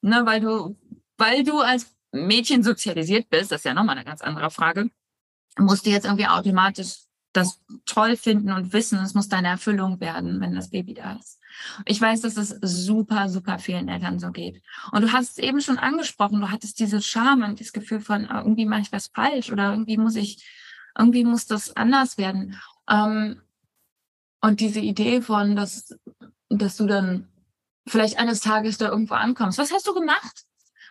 Ne, 0.00 0.22
weil 0.24 0.40
du, 0.40 0.76
weil 1.18 1.42
du 1.42 1.60
als 1.60 1.97
Mädchen 2.12 2.62
sozialisiert 2.62 3.28
bist, 3.28 3.52
das 3.52 3.60
ist 3.60 3.64
ja 3.64 3.74
nochmal 3.74 3.96
eine 3.96 4.04
ganz 4.04 4.22
andere 4.22 4.50
Frage, 4.50 4.90
musst 5.58 5.86
du 5.86 5.90
jetzt 5.90 6.04
irgendwie 6.04 6.26
automatisch 6.26 7.08
das 7.32 7.60
toll 7.84 8.16
finden 8.16 8.52
und 8.52 8.72
wissen, 8.72 8.98
es 9.00 9.14
muss 9.14 9.28
deine 9.28 9.48
Erfüllung 9.48 10.00
werden, 10.00 10.40
wenn 10.40 10.54
das 10.54 10.70
Baby 10.70 10.94
da 10.94 11.12
ist. 11.12 11.38
Ich 11.84 12.00
weiß, 12.00 12.22
dass 12.22 12.36
es 12.36 12.58
super, 12.62 13.28
super 13.28 13.58
vielen 13.58 13.88
Eltern 13.88 14.18
so 14.18 14.30
geht. 14.30 14.62
Und 14.92 15.02
du 15.02 15.12
hast 15.12 15.32
es 15.32 15.38
eben 15.38 15.60
schon 15.60 15.78
angesprochen, 15.78 16.40
du 16.40 16.50
hattest 16.50 16.78
diese 16.78 17.02
Scham 17.02 17.42
und 17.42 17.60
das 17.60 17.72
Gefühl 17.72 18.00
von, 18.00 18.26
ah, 18.26 18.40
irgendwie 18.40 18.66
mache 18.66 18.82
ich 18.82 18.92
was 18.92 19.08
falsch 19.08 19.52
oder 19.52 19.70
irgendwie 19.70 19.98
muss 19.98 20.16
ich, 20.16 20.44
irgendwie 20.96 21.24
muss 21.24 21.46
das 21.46 21.76
anders 21.76 22.18
werden. 22.18 22.58
Ähm, 22.88 23.42
und 24.40 24.60
diese 24.60 24.80
Idee 24.80 25.20
von, 25.20 25.56
dass, 25.56 25.94
dass 26.48 26.76
du 26.76 26.86
dann 26.86 27.28
vielleicht 27.86 28.18
eines 28.18 28.40
Tages 28.40 28.78
da 28.78 28.88
irgendwo 28.88 29.14
ankommst. 29.14 29.58
Was 29.58 29.72
hast 29.72 29.86
du 29.86 29.94
gemacht? 29.94 30.44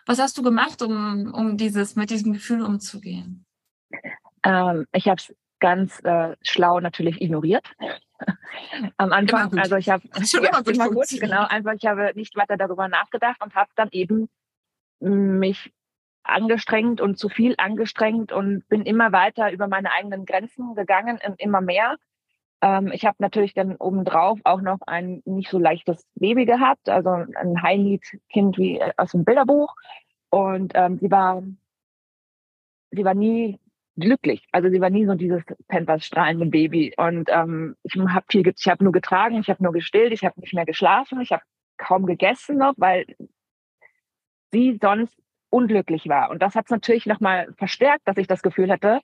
Was 0.08 0.18
hast 0.18 0.38
du 0.38 0.42
gemacht, 0.42 0.80
um, 0.80 1.34
um 1.34 1.58
dieses, 1.58 1.94
mit 1.94 2.08
diesem 2.08 2.32
Gefühl 2.32 2.62
umzugehen? 2.62 3.44
Ähm, 4.42 4.86
ich 4.92 5.06
habe 5.06 5.16
es 5.16 5.34
ganz 5.60 6.00
äh, 6.02 6.34
schlau 6.40 6.80
natürlich 6.80 7.20
ignoriert. 7.20 7.66
Am 8.96 9.12
Anfang, 9.12 9.58
also 9.58 9.76
ich 9.76 9.90
habe 9.90 10.02
schon 10.24 10.44
ja, 10.44 10.48
immer 10.48 10.62
gut, 10.62 10.74
immer 10.74 10.88
gut 10.88 11.08
genau, 11.10 11.44
einfach 11.46 11.74
ich 11.74 11.84
habe 11.84 12.12
nicht 12.14 12.34
weiter 12.36 12.56
darüber 12.56 12.88
nachgedacht 12.88 13.36
und 13.42 13.54
habe 13.54 13.70
dann 13.76 13.90
eben 13.92 14.30
mich 15.00 15.74
angestrengt 16.22 17.02
und 17.02 17.18
zu 17.18 17.28
viel 17.28 17.54
angestrengt 17.58 18.32
und 18.32 18.66
bin 18.68 18.86
immer 18.86 19.12
weiter 19.12 19.52
über 19.52 19.68
meine 19.68 19.92
eigenen 19.92 20.24
Grenzen 20.24 20.74
gegangen 20.74 21.18
und 21.22 21.38
immer 21.38 21.60
mehr. 21.60 21.96
Ähm, 22.60 22.90
ich 22.92 23.04
habe 23.04 23.16
natürlich 23.20 23.54
dann 23.54 23.76
obendrauf 23.76 24.40
auch 24.44 24.60
noch 24.60 24.78
ein 24.86 25.22
nicht 25.24 25.50
so 25.50 25.58
leichtes 25.58 26.04
Baby 26.14 26.44
gehabt, 26.44 26.88
also 26.88 27.10
ein 27.10 27.62
High-Need-Kind 27.62 28.58
wie 28.58 28.78
äh, 28.78 28.92
aus 28.96 29.12
dem 29.12 29.24
Bilderbuch. 29.24 29.74
Und 30.30 30.72
ähm, 30.74 30.98
sie 30.98 31.10
war, 31.10 31.42
sie 32.90 33.04
war 33.04 33.14
nie 33.14 33.58
glücklich. 33.96 34.46
Also 34.52 34.70
sie 34.70 34.80
war 34.80 34.90
nie 34.90 35.06
so 35.06 35.14
dieses 35.14 35.42
Pampers 35.68 36.04
strahlende 36.04 36.46
Baby. 36.46 36.94
Und 36.96 37.28
ähm, 37.32 37.76
ich 37.82 37.96
habe 37.96 38.26
viel, 38.28 38.46
ich 38.46 38.68
habe 38.68 38.84
nur 38.84 38.92
getragen, 38.92 39.40
ich 39.40 39.48
habe 39.48 39.62
nur 39.62 39.72
gestillt, 39.72 40.12
ich 40.12 40.24
habe 40.24 40.40
nicht 40.40 40.54
mehr 40.54 40.66
geschlafen, 40.66 41.20
ich 41.20 41.32
habe 41.32 41.42
kaum 41.76 42.06
gegessen 42.06 42.58
noch, 42.58 42.74
weil 42.76 43.06
sie 44.52 44.78
sonst 44.80 45.16
unglücklich 45.50 46.08
war. 46.08 46.30
Und 46.30 46.42
das 46.42 46.54
hat 46.54 46.66
es 46.66 46.70
natürlich 46.70 47.06
nochmal 47.06 47.52
verstärkt, 47.56 48.06
dass 48.06 48.16
ich 48.18 48.26
das 48.26 48.42
Gefühl 48.42 48.70
hatte, 48.70 49.00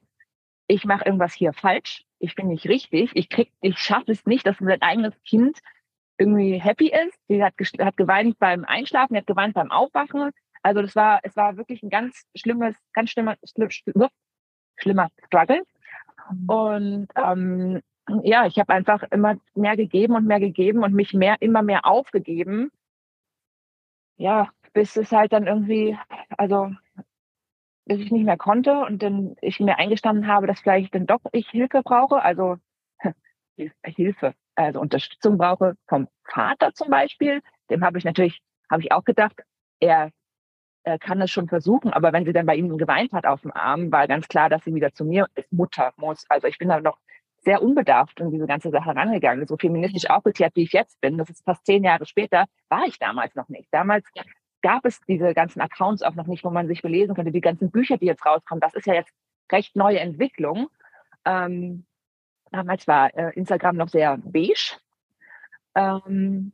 ich 0.67 0.85
mache 0.85 1.05
irgendwas 1.05 1.35
hier 1.35 1.53
falsch, 1.53 2.05
ich 2.19 2.35
bin 2.35 2.49
nicht 2.49 2.69
richtig, 2.69 3.11
ich 3.15 3.29
krieg, 3.29 3.53
ich 3.61 3.79
schaffe 3.79 4.13
es 4.13 4.25
nicht, 4.27 4.47
dass 4.47 4.61
mein 4.61 4.83
eigenes 4.83 5.15
Kind 5.25 5.59
irgendwie 6.17 6.59
happy 6.59 6.89
ist. 6.89 7.19
Sie 7.29 7.43
hat, 7.43 7.55
hat 7.81 7.97
geweint 7.97 8.39
beim 8.39 8.65
Einschlafen, 8.65 9.15
sie 9.15 9.19
hat 9.19 9.27
geweint 9.27 9.55
beim 9.55 9.71
Aufwachen. 9.71 10.31
Also 10.63 10.81
das 10.81 10.97
war, 10.97 11.21
es 11.23 11.37
war 11.37 11.57
wirklich 11.57 11.83
ein 11.83 11.91
ganz 11.91 12.25
schlimmes, 12.35 12.77
ganz 12.93 13.11
schlimmer, 13.11 13.37
schlimm, 13.45 13.69
schlimmer 14.77 15.09
Struggle. 15.27 15.63
Mhm. 16.31 16.49
Und 16.49 17.09
ähm, 17.17 17.83
ja, 18.23 18.47
ich 18.47 18.59
habe 18.59 18.73
einfach 18.73 19.03
immer 19.11 19.37
mehr 19.55 19.77
gegeben 19.77 20.15
und 20.15 20.27
mehr 20.27 20.41
gegeben 20.41 20.83
und 20.83 20.95
mich 20.95 21.15
mehr, 21.15 21.37
immer 21.41 21.63
mehr 21.63 21.85
aufgegeben. 21.87 22.71
Ja, 24.17 24.51
bis 24.73 24.97
es 24.97 25.13
halt 25.13 25.33
dann 25.33 25.47
irgendwie, 25.47 25.99
also 26.37 26.71
bis 27.87 28.01
ich 28.01 28.11
nicht 28.11 28.25
mehr 28.25 28.37
konnte 28.37 28.81
und 28.81 29.03
dann 29.03 29.37
ich 29.41 29.61
mir 29.61 29.79
eingestanden 29.79 30.27
habe, 30.27 30.47
dass 30.47 30.61
vielleicht 30.61 30.95
dann 30.95 31.07
doch 31.07 31.21
ich 31.33 31.49
Hilfe 31.49 31.83
brauche, 31.83 32.23
also 32.23 32.57
Hilfe, 33.85 34.35
also 34.55 34.81
Unterstützung 34.81 35.39
brauche 35.39 35.77
vom 35.87 36.09
Vater 36.25 36.73
zum 36.75 36.91
Beispiel. 36.91 37.43
Dem 37.71 37.85
habe 37.85 37.99
ich 37.99 38.05
natürlich, 38.05 38.41
habe 38.71 38.83
ich 38.83 38.93
auch 38.93 39.05
gedacht, 39.05 39.43
er, 39.81 40.11
er 40.85 40.99
kann 40.99 41.21
es 41.21 41.31
schon 41.31 41.49
versuchen, 41.49 41.93
aber 41.93 42.13
wenn 42.13 42.25
sie 42.25 42.33
dann 42.33 42.47
bei 42.47 42.57
ihm 42.57 42.77
geweint 42.79 43.13
hat 43.13 43.27
auf 43.27 43.43
dem 43.43 43.53
Arm, 43.53 43.93
war 43.93 44.09
ganz 44.09 44.29
klar, 44.29 44.49
dass 44.49 44.65
sie 44.65 44.75
wieder 44.75 44.93
zu 44.93 45.05
mir 45.05 45.27
als 45.37 45.51
Mutter 45.51 45.93
muss. 45.97 46.25
Also 46.29 46.47
ich 46.47 46.59
bin 46.59 46.69
da 46.69 46.81
noch 46.81 46.99
sehr 47.45 47.63
unbedarft 47.63 48.21
in 48.21 48.31
diese 48.31 48.47
ganze 48.47 48.71
Sache 48.71 48.97
rangegangen. 48.97 49.47
So 49.47 49.57
feministisch 49.57 50.09
aufgeklärt, 50.09 50.57
wie 50.57 50.63
ich 50.63 50.73
jetzt 50.73 51.01
bin, 51.01 51.19
das 51.19 51.29
ist 51.31 51.45
fast 51.45 51.67
zehn 51.67 51.85
Jahre 51.85 52.07
später, 52.07 52.47
war 52.69 52.85
ich 52.87 52.99
damals 52.99 53.35
noch 53.35 53.49
nicht. 53.49 53.69
Damals 53.71 54.07
gab 54.65 54.87
es 54.87 54.99
diese 55.03 55.35
ganzen 55.35 55.61
Accounts 55.61 56.03
auch 56.03 56.15
noch 56.15 56.27
nicht, 56.27 56.43
wo 56.43 56.49
man 56.49 56.67
sich 56.67 56.81
belesen 56.81 57.15
könnte. 57.15 57.31
Die 57.31 57.43
ganzen 57.43 57.71
Bücher, 57.71 57.99
die 57.99 58.07
jetzt 58.07 58.25
rauskommen, 58.25 58.63
das 58.63 58.73
ist 58.73 58.87
ja 58.87 58.95
jetzt 58.95 59.13
recht 59.53 59.77
neue 59.77 60.01
Entwicklung. 60.01 60.69
Ähm, 61.27 61.85
damals 62.51 62.89
war 62.89 63.15
äh, 63.15 63.35
Instagram 63.35 63.77
noch 63.77 63.91
sehr 63.91 64.17
beige. 64.17 64.79
Ähm, 65.75 66.53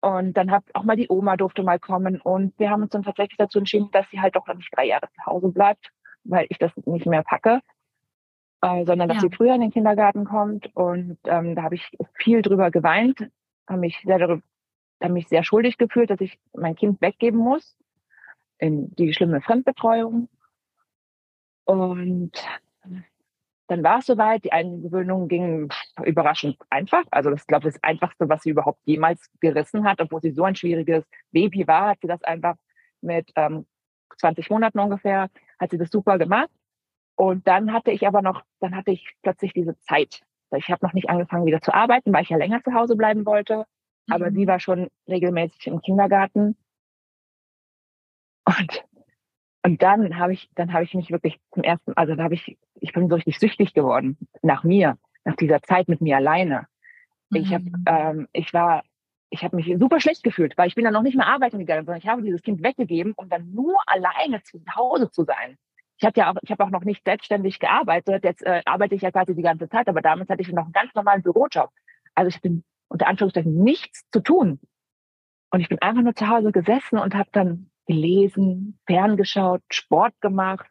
und 0.00 0.32
dann 0.36 0.50
hat 0.50 0.64
auch 0.74 0.82
mal 0.82 0.96
die 0.96 1.06
Oma 1.08 1.36
durfte 1.36 1.62
mal 1.62 1.78
kommen. 1.78 2.20
Und 2.20 2.58
wir 2.58 2.70
haben 2.70 2.82
uns 2.82 2.90
dann 2.90 3.04
tatsächlich 3.04 3.38
dazu 3.38 3.60
entschieden, 3.60 3.88
dass 3.92 4.10
sie 4.10 4.20
halt 4.20 4.34
doch 4.34 4.48
noch 4.48 4.56
nicht 4.56 4.76
drei 4.76 4.86
Jahre 4.86 5.08
zu 5.14 5.24
Hause 5.24 5.50
bleibt, 5.50 5.92
weil 6.24 6.46
ich 6.48 6.58
das 6.58 6.72
nicht 6.86 7.06
mehr 7.06 7.22
packe, 7.22 7.60
äh, 8.62 8.84
sondern 8.84 9.08
dass 9.08 9.22
ja. 9.22 9.28
sie 9.28 9.36
früher 9.36 9.54
in 9.54 9.60
den 9.60 9.70
Kindergarten 9.70 10.24
kommt. 10.24 10.74
Und 10.74 11.18
ähm, 11.26 11.54
da 11.54 11.62
habe 11.62 11.76
ich 11.76 11.88
viel 12.14 12.42
drüber 12.42 12.72
geweint, 12.72 13.30
habe 13.68 13.78
mich 13.78 14.02
sehr 14.04 14.18
darüber, 14.18 14.42
habe 15.02 15.14
mich 15.14 15.28
sehr 15.28 15.44
schuldig 15.44 15.78
gefühlt, 15.78 16.10
dass 16.10 16.20
ich 16.20 16.38
mein 16.54 16.74
Kind 16.74 17.00
weggeben 17.00 17.38
muss 17.38 17.76
in 18.58 18.94
die 18.94 19.12
schlimme 19.12 19.40
Fremdbetreuung. 19.40 20.28
Und 21.64 22.32
dann 23.68 23.82
war 23.82 23.98
es 23.98 24.06
soweit. 24.06 24.44
Die 24.44 24.52
Eingewöhnung 24.52 25.28
ging 25.28 25.70
überraschend 26.04 26.58
einfach. 26.70 27.04
Also 27.10 27.30
das 27.30 27.46
glaube 27.46 27.68
ich 27.68 27.74
das 27.74 27.82
Einfachste, 27.82 28.28
was 28.28 28.42
sie 28.42 28.50
überhaupt 28.50 28.80
jemals 28.84 29.30
gerissen 29.40 29.84
hat, 29.84 30.00
obwohl 30.00 30.20
sie 30.20 30.32
so 30.32 30.44
ein 30.44 30.54
schwieriges 30.54 31.04
Baby 31.30 31.66
war, 31.66 31.88
hat 31.88 31.98
sie 32.02 32.08
das 32.08 32.22
einfach 32.22 32.56
mit 33.00 33.32
ähm, 33.36 33.66
20 34.18 34.50
Monaten 34.50 34.78
ungefähr, 34.78 35.28
hat 35.58 35.70
sie 35.70 35.78
das 35.78 35.90
super 35.90 36.18
gemacht. 36.18 36.50
Und 37.16 37.46
dann 37.46 37.72
hatte 37.72 37.90
ich 37.90 38.06
aber 38.06 38.22
noch, 38.22 38.42
dann 38.60 38.76
hatte 38.76 38.90
ich 38.90 39.14
plötzlich 39.22 39.52
diese 39.52 39.78
Zeit. 39.80 40.22
Ich 40.54 40.68
habe 40.68 40.84
noch 40.84 40.92
nicht 40.92 41.08
angefangen, 41.08 41.46
wieder 41.46 41.62
zu 41.62 41.72
arbeiten, 41.72 42.12
weil 42.12 42.22
ich 42.22 42.28
ja 42.28 42.36
länger 42.36 42.62
zu 42.62 42.74
Hause 42.74 42.94
bleiben 42.94 43.24
wollte. 43.24 43.64
Aber 44.12 44.30
mhm. 44.30 44.34
sie 44.34 44.46
war 44.46 44.60
schon 44.60 44.88
regelmäßig 45.08 45.66
im 45.66 45.80
Kindergarten. 45.80 46.56
Und, 48.44 48.84
und 49.64 49.82
dann 49.82 50.18
habe 50.18 50.32
ich, 50.32 50.50
dann 50.54 50.72
habe 50.72 50.84
ich 50.84 50.94
mich 50.94 51.10
wirklich 51.10 51.38
zum 51.52 51.62
ersten, 51.62 51.92
also 51.94 52.14
da 52.14 52.24
habe 52.24 52.34
ich, 52.34 52.58
ich 52.80 52.92
bin 52.92 53.08
so 53.08 53.14
richtig 53.14 53.38
süchtig 53.38 53.74
geworden 53.74 54.18
nach 54.42 54.64
mir, 54.64 54.98
nach 55.24 55.36
dieser 55.36 55.62
Zeit 55.62 55.88
mit 55.88 56.00
mir 56.00 56.16
alleine. 56.16 56.66
Mhm. 57.30 57.36
Ich 57.36 57.54
habe, 57.54 57.64
ähm, 57.86 58.28
ich 58.32 58.52
war, 58.52 58.82
ich 59.30 59.42
habe 59.42 59.56
mich 59.56 59.74
super 59.78 60.00
schlecht 60.00 60.22
gefühlt, 60.22 60.58
weil 60.58 60.68
ich 60.68 60.74
bin 60.74 60.84
dann 60.84 60.92
noch 60.92 61.02
nicht 61.02 61.16
mehr 61.16 61.26
arbeiten 61.26 61.58
gegangen, 61.58 61.86
sondern 61.86 62.02
ich 62.02 62.08
habe 62.08 62.22
dieses 62.22 62.42
Kind 62.42 62.62
weggegeben, 62.62 63.14
um 63.16 63.28
dann 63.28 63.50
nur 63.52 63.76
alleine 63.86 64.42
zu 64.42 64.62
Hause 64.76 65.10
zu 65.10 65.24
sein. 65.24 65.56
Ich 65.96 66.04
hatte 66.04 66.20
ja 66.20 66.30
auch, 66.30 66.36
ich 66.42 66.50
habe 66.50 66.64
auch 66.64 66.70
noch 66.70 66.84
nicht 66.84 67.04
selbstständig 67.04 67.60
gearbeitet. 67.60 68.24
Jetzt 68.24 68.42
äh, 68.44 68.60
arbeite 68.66 68.94
ich 68.94 69.02
ja 69.02 69.10
quasi 69.10 69.34
die 69.34 69.42
ganze 69.42 69.68
Zeit, 69.68 69.88
aber 69.88 70.02
damals 70.02 70.28
hatte 70.28 70.42
ich 70.42 70.48
noch 70.48 70.64
einen 70.64 70.72
ganz 70.72 70.92
normalen 70.94 71.22
Bürojob. 71.22 71.70
Also 72.14 72.28
ich 72.28 72.42
bin 72.42 72.64
unter 72.92 73.06
Anführungszeichen 73.06 73.62
nichts 73.62 74.04
zu 74.10 74.20
tun. 74.20 74.60
Und 75.50 75.60
ich 75.60 75.68
bin 75.68 75.80
einfach 75.80 76.02
nur 76.02 76.14
zu 76.14 76.28
Hause 76.28 76.52
gesessen 76.52 76.98
und 76.98 77.14
habe 77.14 77.30
dann 77.32 77.70
gelesen, 77.86 78.78
ferngeschaut, 78.86 79.62
Sport 79.70 80.14
gemacht 80.20 80.66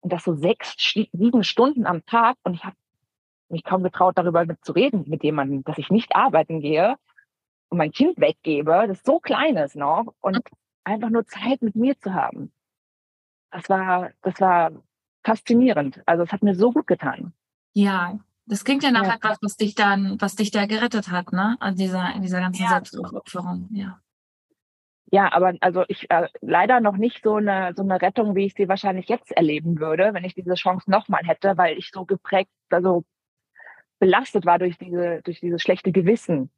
und 0.00 0.12
das 0.12 0.24
so 0.24 0.34
sechs, 0.34 0.76
sieben 1.12 1.44
Stunden 1.44 1.86
am 1.86 2.06
Tag. 2.06 2.36
Und 2.44 2.54
ich 2.54 2.64
habe 2.64 2.76
mich 3.48 3.64
kaum 3.64 3.82
getraut, 3.82 4.16
darüber 4.16 4.44
mit 4.44 4.64
zu 4.64 4.72
reden 4.72 5.04
mit 5.08 5.24
jemandem, 5.24 5.64
dass 5.64 5.78
ich 5.78 5.90
nicht 5.90 6.14
arbeiten 6.14 6.60
gehe 6.60 6.96
und 7.68 7.78
mein 7.78 7.92
Kind 7.92 8.18
weggebe, 8.18 8.86
das 8.86 9.02
so 9.02 9.18
klein 9.18 9.56
ist 9.56 9.76
noch 9.76 10.14
und 10.20 10.40
einfach 10.84 11.10
nur 11.10 11.26
Zeit 11.26 11.62
mit 11.62 11.74
mir 11.74 11.98
zu 11.98 12.14
haben. 12.14 12.52
Das 13.50 13.68
war, 13.68 14.10
das 14.22 14.40
war 14.40 14.70
faszinierend. 15.24 16.00
Also 16.06 16.22
es 16.22 16.32
hat 16.32 16.42
mir 16.42 16.54
so 16.54 16.72
gut 16.72 16.86
getan. 16.86 17.32
Ja, 17.72 18.18
das 18.46 18.64
klingt 18.64 18.82
ja 18.84 18.90
nach 18.90 19.06
ja. 19.06 19.14
etwas, 19.14 19.38
was 19.42 19.56
dich 19.56 19.74
dann, 19.74 20.20
was 20.20 20.36
dich 20.36 20.50
da 20.50 20.66
gerettet 20.66 21.10
hat, 21.10 21.32
ne? 21.32 21.56
An 21.60 21.74
dieser, 21.74 22.14
in 22.14 22.22
dieser 22.22 22.40
ganzen 22.40 22.62
ja. 22.62 22.70
Selbstaufopferung, 22.70 23.68
ja. 23.72 24.00
Ja, 25.10 25.32
aber 25.32 25.54
also 25.60 25.84
ich 25.86 26.10
äh, 26.10 26.28
leider 26.40 26.80
noch 26.80 26.96
nicht 26.96 27.22
so 27.22 27.36
eine 27.36 27.72
so 27.76 27.82
eine 27.82 28.02
Rettung, 28.02 28.34
wie 28.34 28.46
ich 28.46 28.54
sie 28.54 28.68
wahrscheinlich 28.68 29.08
jetzt 29.08 29.30
erleben 29.30 29.78
würde, 29.78 30.12
wenn 30.14 30.24
ich 30.24 30.34
diese 30.34 30.54
Chance 30.54 30.90
nochmal 30.90 31.22
hätte, 31.24 31.56
weil 31.56 31.78
ich 31.78 31.90
so 31.92 32.04
geprägt, 32.04 32.50
also 32.70 33.04
belastet 34.00 34.46
war 34.46 34.58
durch 34.58 34.78
diese 34.78 35.22
durch 35.22 35.40
dieses 35.40 35.62
schlechte 35.62 35.92
Gewissen. 35.92 36.50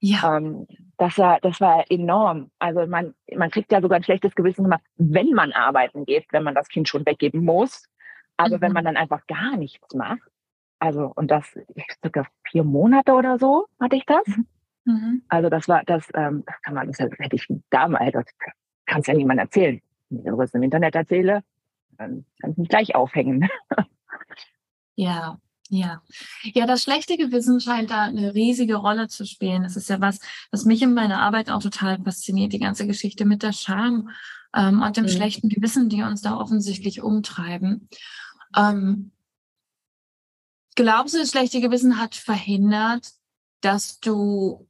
Ja. 0.00 0.36
Ähm, 0.36 0.66
das 0.98 1.16
war 1.16 1.40
das 1.40 1.60
war 1.62 1.90
enorm. 1.90 2.50
Also 2.58 2.86
man 2.86 3.14
man 3.34 3.50
kriegt 3.50 3.72
ja 3.72 3.80
sogar 3.80 3.96
ein 3.96 4.04
schlechtes 4.04 4.34
Gewissen 4.34 4.64
gemacht, 4.64 4.82
wenn 4.96 5.30
man 5.30 5.52
arbeiten 5.52 6.04
geht, 6.04 6.26
wenn 6.30 6.42
man 6.42 6.54
das 6.54 6.68
Kind 6.68 6.88
schon 6.88 7.06
weggeben 7.06 7.42
muss. 7.42 7.88
Aber 8.36 8.58
mhm. 8.58 8.60
wenn 8.60 8.72
man 8.72 8.84
dann 8.84 8.96
einfach 8.98 9.26
gar 9.26 9.56
nichts 9.56 9.94
macht, 9.94 10.27
also, 10.78 11.12
und 11.14 11.30
das 11.30 11.44
circa 12.00 12.26
vier 12.50 12.64
Monate 12.64 13.12
oder 13.12 13.38
so 13.38 13.66
hatte 13.80 13.96
ich 13.96 14.06
das. 14.06 14.26
Mhm. 14.26 14.46
mhm. 14.84 15.22
Also, 15.28 15.48
das 15.48 15.68
war, 15.68 15.82
das, 15.84 16.06
ähm, 16.14 16.44
das 16.46 16.56
kann 16.62 16.74
man, 16.74 16.88
das 16.88 16.98
hätte 16.98 17.36
ich 17.36 17.46
damals, 17.70 18.12
das 18.12 18.24
kann 18.86 19.00
es 19.00 19.06
ja 19.06 19.14
niemand 19.14 19.40
erzählen. 19.40 19.80
Wenn 20.10 20.32
ich 20.34 20.38
das 20.38 20.54
im 20.54 20.62
Internet 20.62 20.94
erzähle, 20.94 21.42
dann 21.98 22.24
kann 22.40 22.52
ich 22.52 22.56
mich 22.56 22.68
gleich 22.68 22.94
aufhängen. 22.94 23.48
Ja, 24.98 25.38
ja. 25.70 26.02
Ja, 26.42 26.66
das 26.66 26.82
schlechte 26.82 27.16
Gewissen 27.16 27.60
scheint 27.60 27.92
da 27.92 28.02
eine 28.02 28.34
riesige 28.34 28.74
Rolle 28.74 29.06
zu 29.06 29.24
spielen. 29.24 29.62
Das 29.62 29.76
ist 29.76 29.88
ja 29.88 30.00
was, 30.00 30.18
was 30.50 30.64
mich 30.64 30.82
in 30.82 30.92
meiner 30.92 31.20
Arbeit 31.20 31.50
auch 31.50 31.62
total 31.62 32.02
fasziniert, 32.02 32.52
die 32.52 32.58
ganze 32.58 32.84
Geschichte 32.84 33.24
mit 33.24 33.44
der 33.44 33.52
Scham 33.52 34.10
ähm, 34.56 34.82
und 34.82 34.96
dem 34.96 35.04
mhm. 35.04 35.10
schlechten 35.10 35.50
Gewissen, 35.50 35.88
die 35.88 36.02
uns 36.02 36.20
da 36.22 36.36
offensichtlich 36.36 37.00
umtreiben. 37.00 37.88
Ähm, 38.56 39.12
Glaubst 40.78 41.12
du, 41.12 41.18
das 41.18 41.32
schlechte 41.32 41.60
Gewissen 41.60 41.98
hat 41.98 42.14
verhindert, 42.14 43.10
dass 43.62 43.98
du 43.98 44.68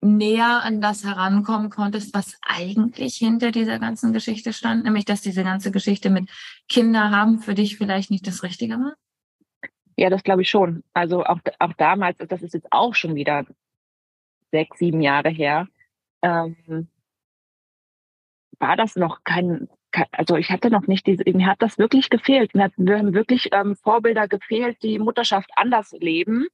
näher 0.00 0.64
an 0.64 0.80
das 0.80 1.04
herankommen 1.04 1.70
konntest, 1.70 2.12
was 2.12 2.36
eigentlich 2.42 3.14
hinter 3.14 3.52
dieser 3.52 3.78
ganzen 3.78 4.12
Geschichte 4.12 4.52
stand, 4.52 4.82
nämlich 4.82 5.04
dass 5.04 5.20
diese 5.20 5.44
ganze 5.44 5.70
Geschichte 5.70 6.10
mit 6.10 6.28
Kinder 6.68 7.12
haben 7.12 7.38
für 7.38 7.54
dich 7.54 7.76
vielleicht 7.76 8.10
nicht 8.10 8.26
das 8.26 8.42
Richtige 8.42 8.74
war? 8.74 8.96
Ja, 9.96 10.10
das 10.10 10.24
glaube 10.24 10.42
ich 10.42 10.50
schon. 10.50 10.82
Also 10.92 11.24
auch, 11.24 11.38
auch 11.60 11.72
damals, 11.74 12.18
das 12.18 12.42
ist 12.42 12.54
jetzt 12.54 12.72
auch 12.72 12.96
schon 12.96 13.14
wieder 13.14 13.46
sechs, 14.50 14.76
sieben 14.76 15.02
Jahre 15.02 15.28
her, 15.28 15.68
ähm, 16.22 16.88
war 18.58 18.76
das 18.76 18.96
noch 18.96 19.22
kein 19.22 19.68
also 20.12 20.36
ich 20.36 20.50
hatte 20.50 20.70
noch 20.70 20.86
nicht 20.86 21.06
diese, 21.06 21.24
mir 21.26 21.46
hat 21.46 21.62
das 21.62 21.78
wirklich 21.78 22.10
gefehlt. 22.10 22.54
Mir, 22.54 22.64
hat, 22.64 22.78
mir 22.78 22.98
haben 22.98 23.14
wirklich 23.14 23.50
ähm, 23.52 23.76
Vorbilder 23.76 24.28
gefehlt, 24.28 24.82
die 24.82 24.98
Mutterschaft 24.98 25.50
anders 25.56 25.92
leben, 25.92 26.46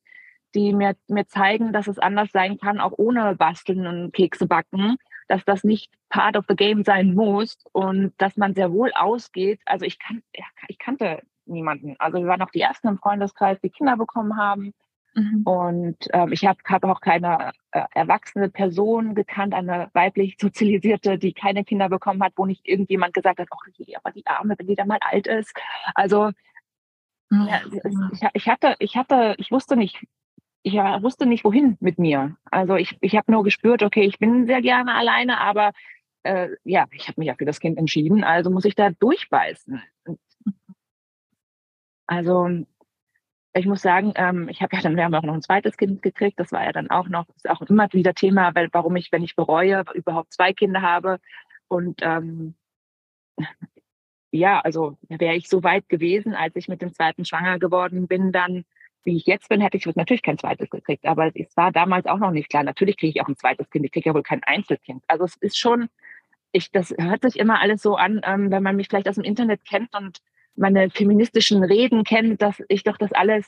die 0.54 0.72
mir, 0.72 0.96
mir 1.08 1.26
zeigen, 1.26 1.72
dass 1.72 1.88
es 1.88 1.98
anders 1.98 2.30
sein 2.32 2.58
kann, 2.58 2.80
auch 2.80 2.92
ohne 2.96 3.36
Basteln 3.36 3.86
und 3.86 4.12
Kekse 4.12 4.46
backen, 4.46 4.96
dass 5.28 5.44
das 5.44 5.64
nicht 5.64 5.92
part 6.08 6.36
of 6.36 6.46
the 6.48 6.56
game 6.56 6.84
sein 6.84 7.14
muss 7.14 7.58
und 7.72 8.12
dass 8.18 8.36
man 8.36 8.54
sehr 8.54 8.72
wohl 8.72 8.92
ausgeht. 8.94 9.60
Also 9.66 9.84
ich 9.84 9.98
kann, 9.98 10.22
ich 10.68 10.78
kannte 10.78 11.22
niemanden. 11.46 11.96
Also 11.98 12.18
wir 12.18 12.26
waren 12.26 12.42
auch 12.42 12.50
die 12.50 12.60
ersten 12.60 12.88
im 12.88 12.98
Freundeskreis, 12.98 13.60
die 13.60 13.70
Kinder 13.70 13.96
bekommen 13.96 14.36
haben. 14.36 14.72
Mhm. 15.18 15.42
Und 15.44 15.96
ähm, 16.12 16.32
ich 16.32 16.46
habe 16.46 16.58
hab 16.64 16.84
auch 16.84 17.00
keine 17.00 17.52
äh, 17.72 17.82
erwachsene 17.94 18.48
Person 18.48 19.14
gekannt, 19.14 19.52
eine 19.52 19.90
weiblich 19.92 20.36
sozialisierte, 20.40 21.18
die 21.18 21.32
keine 21.32 21.64
Kinder 21.64 21.88
bekommen 21.88 22.22
hat, 22.22 22.34
wo 22.36 22.46
nicht 22.46 22.66
irgendjemand 22.66 23.14
gesagt 23.14 23.40
hat, 23.40 23.48
ach 23.50 23.66
je, 23.76 23.96
aber 23.96 24.12
die 24.12 24.26
Arme, 24.26 24.54
wenn 24.56 24.66
die 24.66 24.76
dann 24.76 24.88
mal 24.88 25.00
alt 25.00 25.26
ist. 25.26 25.52
Also 25.94 26.30
mhm. 27.30 27.48
ja, 27.48 27.60
ich, 28.12 28.28
ich, 28.32 28.48
hatte, 28.48 28.76
ich 28.78 28.96
hatte, 28.96 29.34
ich 29.38 29.50
wusste 29.50 29.76
nicht, 29.76 30.06
ich 30.62 30.74
wusste 30.74 31.26
nicht, 31.26 31.44
wohin 31.44 31.76
mit 31.80 31.98
mir. 31.98 32.36
Also 32.50 32.76
ich, 32.76 32.96
ich 33.00 33.16
habe 33.16 33.32
nur 33.32 33.42
gespürt, 33.42 33.82
okay, 33.82 34.02
ich 34.02 34.18
bin 34.18 34.46
sehr 34.46 34.62
gerne 34.62 34.94
alleine, 34.94 35.40
aber 35.40 35.72
äh, 36.22 36.50
ja, 36.64 36.86
ich 36.92 37.08
habe 37.08 37.20
mich 37.20 37.26
ja 37.26 37.34
für 37.34 37.44
das 37.44 37.58
Kind 37.58 37.76
entschieden, 37.76 38.22
also 38.22 38.50
muss 38.50 38.64
ich 38.64 38.74
da 38.76 38.90
durchbeißen. 38.90 39.82
Also 42.06 42.64
ich 43.58 43.66
muss 43.66 43.82
sagen, 43.82 44.12
ähm, 44.16 44.48
ich 44.48 44.62
habe 44.62 44.76
ja 44.76 44.82
dann, 44.82 44.96
wir 44.96 45.04
haben 45.04 45.14
auch 45.14 45.22
noch 45.22 45.34
ein 45.34 45.42
zweites 45.42 45.76
Kind 45.76 46.02
gekriegt, 46.02 46.38
das 46.40 46.52
war 46.52 46.64
ja 46.64 46.72
dann 46.72 46.90
auch 46.90 47.08
noch, 47.08 47.26
ist 47.36 47.48
auch 47.48 47.62
immer 47.62 47.92
wieder 47.92 48.14
Thema, 48.14 48.54
weil 48.54 48.68
warum 48.72 48.96
ich, 48.96 49.12
wenn 49.12 49.22
ich 49.22 49.36
bereue, 49.36 49.84
überhaupt 49.94 50.32
zwei 50.32 50.52
Kinder 50.52 50.82
habe. 50.82 51.18
Und 51.68 52.00
ähm, 52.02 52.54
ja, 54.30 54.60
also 54.60 54.98
wäre 55.08 55.34
ich 55.34 55.48
so 55.48 55.62
weit 55.62 55.88
gewesen, 55.88 56.34
als 56.34 56.56
ich 56.56 56.68
mit 56.68 56.82
dem 56.82 56.92
zweiten 56.92 57.24
schwanger 57.24 57.58
geworden 57.58 58.06
bin, 58.06 58.32
dann 58.32 58.64
wie 59.04 59.16
ich 59.16 59.26
jetzt 59.26 59.48
bin, 59.48 59.60
hätte 59.60 59.76
ich 59.76 59.86
natürlich 59.96 60.22
kein 60.22 60.38
zweites 60.38 60.68
gekriegt. 60.70 61.06
Aber 61.06 61.30
es 61.34 61.56
war 61.56 61.72
damals 61.72 62.06
auch 62.06 62.18
noch 62.18 62.30
nicht 62.30 62.50
klar. 62.50 62.62
Natürlich 62.62 62.96
kriege 62.98 63.10
ich 63.10 63.22
auch 63.22 63.28
ein 63.28 63.36
zweites 63.36 63.70
Kind. 63.70 63.86
Ich 63.86 63.92
kriege 63.92 64.10
ja 64.10 64.14
wohl 64.14 64.22
kein 64.22 64.42
Einzelkind. 64.44 65.02
Also 65.08 65.24
es 65.24 65.36
ist 65.36 65.58
schon, 65.58 65.88
ich, 66.52 66.70
das 66.72 66.94
hört 66.98 67.22
sich 67.22 67.38
immer 67.38 67.60
alles 67.60 67.80
so 67.80 67.96
an, 67.96 68.20
ähm, 68.24 68.50
wenn 68.50 68.62
man 68.62 68.76
mich 68.76 68.88
vielleicht 68.88 69.08
aus 69.08 69.14
dem 69.14 69.24
Internet 69.24 69.64
kennt 69.64 69.94
und 69.94 70.18
meine 70.58 70.90
feministischen 70.90 71.62
Reden 71.62 72.04
kennt, 72.04 72.42
dass 72.42 72.62
ich 72.68 72.82
doch 72.82 72.96
das 72.96 73.12
alles 73.12 73.46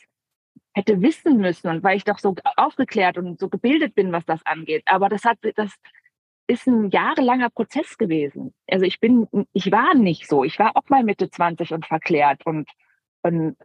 hätte 0.73 1.03
wissen 1.03 1.39
müssen 1.39 1.69
und 1.69 1.83
weil 1.83 1.97
ich 1.97 2.05
doch 2.05 2.19
so 2.19 2.35
aufgeklärt 2.57 3.19
und 3.19 3.41
so 3.41 3.49
gebildet 3.49 3.95
bin, 3.95 4.13
was 4.13 4.25
das 4.25 4.45
angeht. 4.47 4.83
Aber 4.87 5.09
das 5.09 5.25
hat, 5.25 5.39
das 5.57 5.75
ist 6.47 6.67
ein 6.67 6.91
jahrelanger 6.91 7.51
Prozess 7.51 7.99
gewesen. 7.99 8.55
Also 8.69 8.85
ich 8.85 9.01
bin, 9.01 9.27
ich 9.53 9.71
war 9.73 9.95
nicht 9.95 10.29
so. 10.29 10.45
Ich 10.45 10.59
war 10.59 10.77
auch 10.77 10.89
mal 10.89 11.03
Mitte 11.03 11.31
20 11.31 11.73
und 11.73 11.87
verklärt 11.87 12.47
und, 12.47 12.69
und 13.23 13.57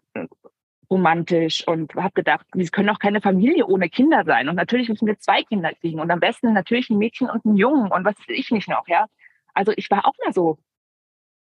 romantisch 0.90 1.68
und 1.68 1.94
habe 1.96 2.14
gedacht, 2.14 2.46
wir 2.54 2.68
können 2.70 2.90
auch 2.90 3.00
keine 3.00 3.22
Familie 3.22 3.66
ohne 3.66 3.90
Kinder 3.90 4.24
sein. 4.26 4.50
Und 4.50 4.56
natürlich 4.56 4.90
müssen 4.90 5.08
wir 5.08 5.18
zwei 5.18 5.44
Kinder 5.44 5.74
kriegen 5.74 6.00
und 6.00 6.12
am 6.12 6.20
besten 6.20 6.54
natürlich 6.54 6.90
ein 6.90 6.98
Mädchen 6.98 7.30
und 7.30 7.46
ein 7.46 7.56
Jungen 7.56 7.92
und 7.92 8.06
was 8.06 8.18
weiß 8.20 8.30
ich 8.30 8.52
nicht 8.52 8.70
noch, 8.70 8.88
ja. 8.88 9.08
Also 9.54 9.72
ich 9.76 9.90
war 9.90 10.06
auch 10.06 10.14
mal 10.24 10.34
so 10.34 10.58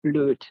blöd. 0.01 0.49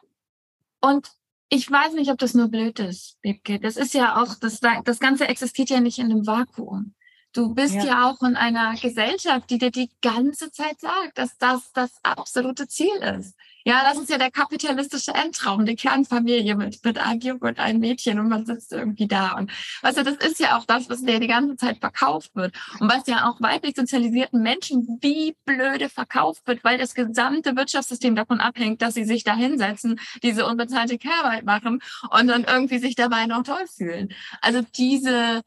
Und 0.81 1.11
ich 1.53 1.69
weiß 1.69 1.93
nicht, 1.93 2.09
ob 2.09 2.17
das 2.17 2.33
nur 2.33 2.47
blöd 2.47 2.79
ist, 2.79 3.21
Bibke. 3.21 3.59
Das 3.59 3.77
ist 3.77 3.93
ja 3.93 4.21
auch, 4.21 4.35
das, 4.35 4.59
das 4.59 4.99
Ganze 4.99 5.27
existiert 5.27 5.69
ja 5.69 5.79
nicht 5.79 5.99
in 5.99 6.05
einem 6.05 6.25
Vakuum. 6.25 6.95
Du 7.31 7.53
bist 7.53 7.75
ja. 7.75 7.85
ja. 7.85 8.09
auch 8.09 8.21
in 8.23 8.35
einer 8.35 8.75
Gesellschaft, 8.75 9.49
die 9.49 9.59
dir 9.59 9.71
die 9.71 9.91
ganze 10.01 10.51
Zeit 10.51 10.79
sagt, 10.79 11.17
dass 11.17 11.37
das 11.37 11.71
das 11.73 11.91
absolute 12.01 12.67
Ziel 12.67 12.95
ist. 13.19 13.35
Ja, 13.65 13.83
das 13.83 13.97
ist 13.97 14.09
ja 14.09 14.17
der 14.17 14.31
kapitalistische 14.31 15.13
Endtraum, 15.13 15.65
die 15.65 15.75
Kernfamilie 15.75 16.55
mit, 16.55 16.83
mit 16.83 16.97
einem 16.97 17.21
Jungen 17.21 17.41
und 17.41 17.59
einem 17.59 17.79
Mädchen 17.79 18.19
und 18.19 18.27
man 18.27 18.45
sitzt 18.45 18.73
irgendwie 18.73 19.07
da. 19.07 19.33
Und 19.33 19.51
weißt 19.81 19.97
du, 19.97 20.03
das 20.03 20.15
ist 20.15 20.39
ja 20.39 20.57
auch 20.57 20.65
das, 20.65 20.89
was 20.89 21.03
dir 21.03 21.19
die 21.19 21.27
ganze 21.27 21.55
Zeit 21.55 21.77
verkauft 21.79 22.35
wird. 22.35 22.53
Und 22.79 22.91
was 22.91 23.07
ja 23.07 23.29
auch 23.29 23.39
weiblich 23.39 23.75
sozialisierten 23.75 24.41
Menschen 24.41 24.99
wie 25.01 25.35
blöde 25.45 25.87
verkauft 25.87 26.45
wird, 26.45 26.63
weil 26.63 26.77
das 26.77 26.93
gesamte 26.93 27.55
Wirtschaftssystem 27.55 28.15
davon 28.15 28.41
abhängt, 28.41 28.81
dass 28.81 28.95
sie 28.95 29.05
sich 29.05 29.23
da 29.23 29.35
hinsetzen, 29.35 29.99
diese 30.23 30.45
unbezahlte 30.45 30.97
Kehrarbeit 30.97 31.45
machen 31.45 31.81
und 32.09 32.27
dann 32.27 32.43
irgendwie 32.43 32.79
sich 32.79 32.95
dabei 32.95 33.27
noch 33.27 33.43
toll 33.43 33.65
fühlen. 33.67 34.13
Also 34.41 34.61
diese, 34.75 35.41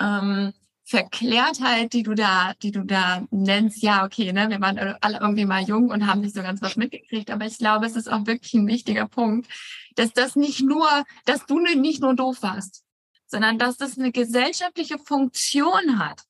ähm, 0.00 0.52
Verklärtheit, 0.88 1.92
die 1.92 2.02
du 2.02 2.14
da, 2.14 2.54
die 2.62 2.70
du 2.70 2.82
da 2.82 3.22
nennst, 3.30 3.82
ja, 3.82 4.06
okay, 4.06 4.32
ne, 4.32 4.48
wir 4.48 4.58
waren 4.62 4.78
alle 4.78 5.18
irgendwie 5.20 5.44
mal 5.44 5.62
jung 5.62 5.90
und 5.90 6.06
haben 6.06 6.22
nicht 6.22 6.34
so 6.34 6.40
ganz 6.40 6.62
was 6.62 6.76
mitgekriegt, 6.76 7.30
aber 7.30 7.44
ich 7.44 7.58
glaube, 7.58 7.84
es 7.84 7.94
ist 7.94 8.10
auch 8.10 8.26
wirklich 8.26 8.54
ein 8.54 8.66
wichtiger 8.66 9.06
Punkt, 9.06 9.50
dass 9.96 10.14
das 10.14 10.34
nicht 10.34 10.62
nur, 10.62 10.88
dass 11.26 11.44
du 11.44 11.58
nicht 11.58 12.00
nur 12.00 12.14
doof 12.14 12.38
warst, 12.40 12.84
sondern 13.26 13.58
dass 13.58 13.76
das 13.76 13.98
eine 13.98 14.12
gesellschaftliche 14.12 14.98
Funktion 14.98 15.98
hat 15.98 16.22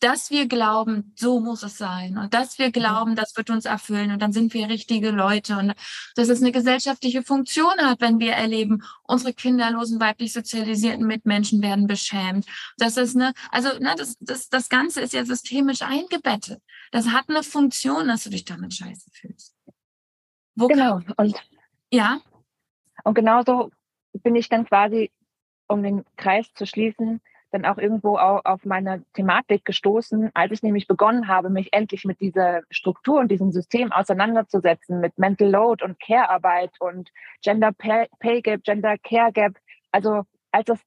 dass 0.00 0.30
wir 0.30 0.46
glauben, 0.46 1.12
so 1.16 1.40
muss 1.40 1.62
es 1.62 1.78
sein 1.78 2.18
und 2.18 2.34
dass 2.34 2.58
wir 2.58 2.68
mhm. 2.68 2.72
glauben, 2.72 3.16
das 3.16 3.36
wird 3.36 3.50
uns 3.50 3.64
erfüllen 3.64 4.12
und 4.12 4.20
dann 4.20 4.32
sind 4.32 4.54
wir 4.54 4.68
richtige 4.68 5.10
Leute 5.10 5.56
und 5.58 5.74
dass 6.14 6.28
es 6.28 6.40
eine 6.40 6.52
gesellschaftliche 6.52 7.22
Funktion 7.22 7.78
hat, 7.78 8.00
wenn 8.00 8.18
wir 8.18 8.32
erleben, 8.32 8.82
unsere 9.02 9.32
kinderlosen 9.32 10.00
weiblich 10.00 10.32
sozialisierten 10.32 11.06
Mitmenschen 11.06 11.62
werden 11.62 11.86
beschämt. 11.86 12.46
Das 12.76 12.96
ist 12.96 13.16
eine, 13.16 13.32
also 13.50 13.68
ne, 13.78 13.94
das, 13.96 14.16
das, 14.20 14.48
das 14.48 14.68
Ganze 14.68 15.00
ist 15.00 15.12
ja 15.12 15.24
systemisch 15.24 15.82
eingebettet. 15.82 16.62
Das 16.92 17.08
hat 17.08 17.28
eine 17.28 17.42
Funktion, 17.42 18.08
dass 18.08 18.24
du 18.24 18.30
dich 18.30 18.44
damit 18.44 18.74
scheiße 18.74 19.10
fühlst. 19.12 19.54
Wo 20.54 20.66
genau. 20.66 21.00
Und 21.16 21.36
ja. 21.90 22.20
Und 23.04 23.14
genauso 23.14 23.70
bin 24.12 24.34
ich 24.34 24.48
dann 24.48 24.66
quasi, 24.66 25.10
um 25.66 25.82
den 25.82 26.04
Kreis 26.16 26.52
zu 26.54 26.66
schließen, 26.66 27.20
dann 27.50 27.64
auch 27.64 27.78
irgendwo 27.78 28.16
auf 28.18 28.64
meine 28.64 29.04
Thematik 29.14 29.64
gestoßen, 29.64 30.30
als 30.34 30.52
ich 30.52 30.62
nämlich 30.62 30.86
begonnen 30.86 31.28
habe, 31.28 31.50
mich 31.50 31.72
endlich 31.72 32.04
mit 32.04 32.20
dieser 32.20 32.62
Struktur 32.70 33.20
und 33.20 33.30
diesem 33.30 33.52
System 33.52 33.90
auseinanderzusetzen, 33.90 35.00
mit 35.00 35.18
Mental 35.18 35.50
Load 35.50 35.84
und 35.84 35.98
Care-Arbeit 35.98 36.72
und 36.80 37.10
Gender 37.42 37.72
Pay 37.72 38.42
Gap, 38.42 38.62
Gender 38.64 38.96
Care 38.98 39.32
Gap. 39.32 39.56
Also 39.92 40.24
als 40.52 40.66
das 40.66 40.80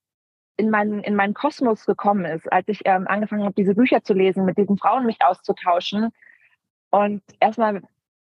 in 0.58 0.70
meinen, 0.70 1.04
in 1.04 1.16
meinen 1.16 1.34
Kosmos 1.34 1.86
gekommen 1.86 2.26
ist, 2.26 2.52
als 2.52 2.68
ich 2.68 2.82
ähm, 2.86 3.08
angefangen 3.08 3.44
habe, 3.44 3.56
diese 3.56 3.74
Bücher 3.74 4.04
zu 4.04 4.14
lesen, 4.14 4.46
mit 4.46 4.58
diesen 4.58 4.78
Frauen 4.78 5.06
mich 5.06 5.18
auszutauschen 5.22 6.12
und 6.92 7.24
erstmal 7.40 7.82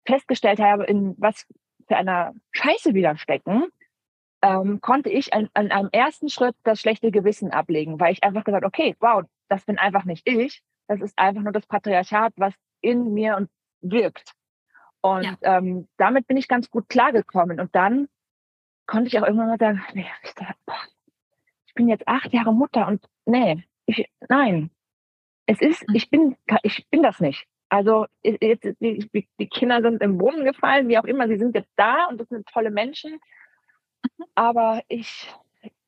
festgestellt 0.06 0.60
habe, 0.60 0.84
in 0.84 1.16
was 1.18 1.46
für 1.88 1.96
einer 1.96 2.34
Scheiße 2.52 2.94
wir 2.94 3.16
stecken, 3.18 3.66
ähm, 4.46 4.80
konnte 4.80 5.10
ich 5.10 5.34
an, 5.34 5.50
an 5.56 5.72
einem 5.72 5.90
ersten 5.92 6.30
Schritt 6.30 6.56
das 6.64 6.80
schlechte 6.80 7.10
Gewissen 7.10 7.52
ablegen, 7.52 8.00
weil 8.00 8.14
ich 8.14 8.24
einfach 8.24 8.44
gesagt, 8.44 8.64
okay, 8.64 8.96
wow, 9.00 9.24
das 9.50 9.66
bin 9.66 9.80
einfach 9.80 10.06
nicht 10.06 10.28
ich, 10.28 10.62
das 10.88 11.02
ist 11.02 11.18
einfach 11.18 11.42
nur 11.42 11.52
das 11.52 11.66
Patriarchat, 11.66 12.34
was 12.38 12.54
in 12.82 13.12
mir 13.16 13.38
und 13.38 13.50
wirkt. 13.82 14.34
Und 15.02 15.24
ja. 15.24 15.38
ähm, 15.42 15.88
damit 15.98 16.28
bin 16.28 16.38
ich 16.38 16.48
ganz 16.48 16.70
gut 16.70 16.90
klargekommen. 16.90 17.60
Und 17.60 17.74
dann 17.76 18.08
konnte 18.86 19.08
ich 19.08 19.18
auch 19.18 19.26
irgendwann 19.26 19.48
mal 19.48 19.58
sagen, 19.58 19.84
nee, 19.94 20.06
ich, 20.24 21.74
bin 21.74 21.90
jetzt 21.90 22.08
acht 22.08 22.32
Jahre 22.32 22.54
Mutter 22.54 22.88
und 22.88 23.04
nee, 23.26 23.64
ich, 23.86 24.08
nein, 24.30 24.70
es 25.48 25.60
ist, 25.60 25.88
mhm. 25.90 25.96
ich 25.96 26.10
bin, 26.10 26.38
ich 26.62 26.88
bin 26.90 27.02
das 27.02 27.20
nicht. 27.20 27.48
Also 27.70 28.06
jetzt, 28.24 28.64
die, 28.80 29.10
die 29.12 29.48
Kinder 29.48 29.82
sind 29.82 30.02
im 30.02 30.20
Brunnen 30.20 30.46
gefallen, 30.46 30.88
wie 30.88 31.00
auch 31.00 31.04
immer, 31.04 31.28
sie 31.28 31.38
sind 31.38 31.56
jetzt 31.56 31.72
da 31.76 32.06
und 32.06 32.20
das 32.20 32.30
sind 32.30 32.48
tolle 32.48 32.70
Menschen. 32.70 33.20
Aber 34.36 34.82
ich, 34.88 35.34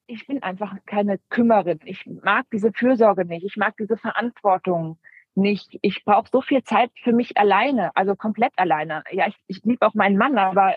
ich 0.08 0.27
bin 0.27 0.43
einfach 0.43 0.75
keine 0.86 1.19
Kümmerin. 1.30 1.80
Ich 1.86 2.06
mag 2.06 2.45
diese 2.51 2.71
Fürsorge 2.71 3.25
nicht. 3.25 3.45
Ich 3.45 3.58
mag 3.58 3.75
diese 3.77 3.97
Verantwortung 3.97 4.97
nicht. 5.36 5.77
Ich 5.82 6.03
brauche 6.03 6.30
so 6.32 6.41
viel 6.41 6.63
Zeit 6.63 6.91
für 7.03 7.13
mich 7.13 7.38
alleine, 7.38 7.95
also 7.95 8.15
komplett 8.15 8.53
alleine. 8.58 9.03
Ja, 9.12 9.27
ich, 9.27 9.38
ich 9.47 9.63
liebe 9.63 9.86
auch 9.86 9.93
meinen 9.93 10.17
Mann, 10.17 10.38
aber 10.38 10.75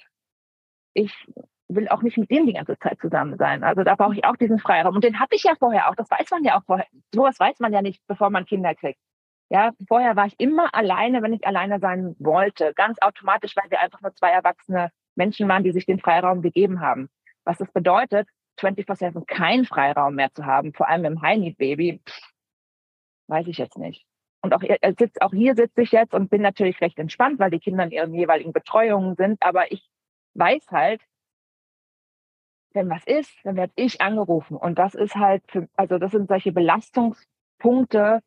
ich 0.94 1.12
will 1.68 1.88
auch 1.88 2.02
nicht 2.02 2.18
mit 2.18 2.30
dem 2.30 2.46
die 2.46 2.52
ganze 2.52 2.78
Zeit 2.78 2.98
zusammen 3.00 3.36
sein. 3.38 3.62
Also 3.64 3.84
da 3.84 3.94
brauche 3.94 4.14
ich 4.14 4.24
auch 4.24 4.36
diesen 4.36 4.58
Freiraum. 4.58 4.94
Und 4.96 5.04
den 5.04 5.20
hatte 5.20 5.36
ich 5.36 5.44
ja 5.44 5.54
vorher 5.58 5.88
auch. 5.88 5.94
Das 5.94 6.10
weiß 6.10 6.30
man 6.30 6.44
ja 6.44 6.58
auch 6.58 6.64
vorher. 6.64 6.86
Sowas 7.14 7.38
weiß 7.38 7.60
man 7.60 7.72
ja 7.72 7.80
nicht, 7.80 8.02
bevor 8.06 8.30
man 8.30 8.44
Kinder 8.44 8.74
kriegt. 8.74 8.98
Ja, 9.50 9.72
vorher 9.88 10.14
war 10.14 10.26
ich 10.26 10.38
immer 10.38 10.74
alleine, 10.74 11.22
wenn 11.22 11.32
ich 11.32 11.46
alleine 11.46 11.80
sein 11.80 12.14
wollte. 12.18 12.72
Ganz 12.74 12.98
automatisch, 13.00 13.56
weil 13.56 13.70
wir 13.70 13.80
einfach 13.80 14.00
nur 14.00 14.14
zwei 14.14 14.30
erwachsene 14.30 14.90
Menschen 15.16 15.48
waren, 15.48 15.64
die 15.64 15.72
sich 15.72 15.86
den 15.86 15.98
Freiraum 15.98 16.42
gegeben 16.42 16.80
haben. 16.80 17.08
Was 17.44 17.58
das 17.58 17.70
bedeutet, 17.72 18.28
24-7 18.58 19.24
keinen 19.26 19.64
Freiraum 19.64 20.14
mehr 20.14 20.32
zu 20.32 20.44
haben, 20.44 20.72
vor 20.72 20.88
allem 20.88 21.04
im 21.04 21.22
High-Need-Baby, 21.22 22.00
weiß 23.28 23.46
ich 23.46 23.58
jetzt 23.58 23.78
nicht. 23.78 24.04
Und 24.42 24.54
auch, 24.54 24.62
äh, 24.62 24.94
sitz, 24.98 25.16
auch 25.20 25.32
hier 25.32 25.54
sitze 25.54 25.82
ich 25.82 25.92
jetzt 25.92 26.14
und 26.14 26.30
bin 26.30 26.42
natürlich 26.42 26.80
recht 26.80 26.98
entspannt, 26.98 27.38
weil 27.38 27.50
die 27.50 27.60
Kinder 27.60 27.84
in 27.84 27.90
ihren 27.90 28.14
jeweiligen 28.14 28.52
Betreuungen 28.52 29.14
sind. 29.16 29.42
Aber 29.42 29.70
ich 29.70 29.88
weiß 30.34 30.66
halt, 30.70 31.02
wenn 32.72 32.88
was 32.88 33.04
ist, 33.04 33.32
dann 33.44 33.56
werde 33.56 33.72
ich 33.76 34.00
angerufen. 34.00 34.56
Und 34.56 34.78
das 34.78 34.94
ist 34.94 35.16
halt, 35.16 35.42
für, 35.48 35.68
also 35.76 35.98
das 35.98 36.12
sind 36.12 36.28
solche 36.28 36.52
Belastungspunkte, 36.52 38.22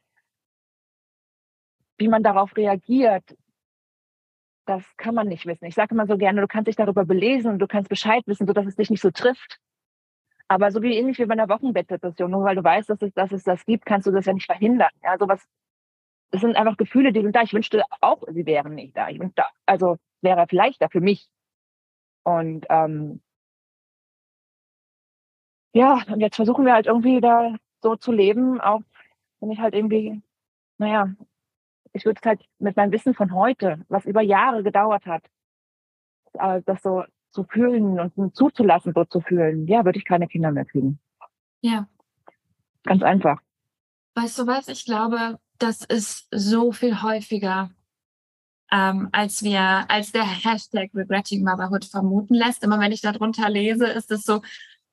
wie 1.98 2.08
man 2.08 2.24
darauf 2.24 2.56
reagiert, 2.58 3.36
das 4.66 4.84
kann 4.98 5.16
man 5.16 5.28
nicht 5.28 5.46
wissen. 5.46 5.66
Ich 5.66 5.76
sage 5.76 5.94
immer 5.94 6.08
so 6.08 6.18
gerne, 6.18 6.42
du 6.42 6.48
kannst 6.48 6.68
dich 6.68 6.76
darüber 6.76 7.06
belesen 7.06 7.52
und 7.52 7.60
du 7.60 7.68
kannst 7.68 7.90
Bescheid 7.90 8.24
wissen, 8.26 8.48
sodass 8.48 8.66
es 8.66 8.76
dich 8.76 8.90
nicht 8.90 9.02
so 9.02 9.12
trifft. 9.12 9.60
Aber 10.48 10.72
so 10.72 10.82
wie 10.82 10.96
ähnlich 10.96 11.20
wie 11.20 11.26
bei 11.26 11.34
einer 11.34 11.50
Wochenbettdepression, 11.50 12.30
nur 12.32 12.44
weil 12.44 12.56
du 12.56 12.64
weißt, 12.64 12.90
dass 12.90 13.02
es, 13.02 13.14
dass 13.14 13.32
es 13.32 13.44
das 13.44 13.66
gibt, 13.66 13.86
kannst 13.86 14.08
du 14.08 14.12
das 14.12 14.26
ja 14.26 14.34
nicht 14.34 14.46
verhindern. 14.46 14.92
Ja, 15.04 15.18
sowas, 15.18 15.46
das 16.32 16.42
sind 16.42 16.56
einfach 16.56 16.78
Gefühle, 16.78 17.12
die 17.14 17.22
sind 17.22 17.36
da. 17.36 17.42
Ich 17.42 17.54
wünschte 17.54 17.84
auch, 18.02 18.24
sie 18.30 18.46
wären 18.46 18.76
nicht 18.76 18.96
da. 18.96 19.10
Ich 19.10 19.20
wünschte, 19.20 19.44
also 19.66 19.98
wäre 20.22 20.46
vielleicht 20.48 20.82
da 20.82 20.90
für 20.90 21.02
mich. 21.02 21.30
Und 22.24 22.66
ähm, 22.70 23.22
ja, 25.74 26.04
und 26.08 26.22
jetzt 26.22 26.36
versuchen 26.36 26.66
wir 26.66 26.74
halt 26.74 26.86
irgendwie 26.88 27.20
da 27.20 27.56
so 27.82 27.96
zu 27.96 28.12
leben, 28.12 28.62
auch 28.62 28.82
wenn 29.40 29.52
ich 29.52 29.60
halt 29.60 29.74
irgendwie, 29.74 30.22
naja, 30.78 31.14
ich 31.94 32.06
würde 32.06 32.20
es 32.22 32.28
halt 32.28 32.42
mit 32.60 32.76
meinem 32.76 32.92
Wissen 32.92 33.14
von 33.14 33.34
heute, 33.34 33.84
was 33.88 34.06
über 34.06 34.22
Jahre 34.22 34.64
gedauert 34.64 35.06
hat, 35.06 35.24
äh, 36.34 36.62
das 36.66 36.82
so 36.82 37.04
zu 37.32 37.44
fühlen 37.44 38.00
und 38.00 38.36
zuzulassen, 38.36 38.94
so 38.94 39.06
zu 39.06 39.22
fühlen, 39.22 39.68
ja, 39.68 39.86
würde 39.86 39.98
ich 39.98 40.06
keine 40.06 40.28
Kinder 40.28 40.52
mehr 40.52 40.66
kriegen. 40.66 41.00
Ja. 41.62 41.88
Ganz 42.84 43.02
einfach. 43.02 43.42
Weißt 44.16 44.38
du 44.38 44.48
was? 44.48 44.68
Ich 44.68 44.86
glaube, 44.86 45.40
das 45.58 45.84
ist 45.84 46.28
so 46.32 46.72
viel 46.72 47.02
häufiger, 47.02 47.72
ähm, 48.72 49.10
als 49.12 49.44
wir, 49.44 49.86
als 49.90 50.12
der 50.12 50.24
Hashtag 50.44 50.92
Regretting 50.94 51.44
Motherhood 51.44 51.86
vermuten 51.86 52.36
lässt. 52.36 52.64
Immer 52.64 52.80
wenn 52.80 52.92
ich 52.92 53.02
darunter 53.02 53.50
lese, 53.50 53.88
ist 53.88 54.12
es 54.12 54.24
so, 54.24 54.42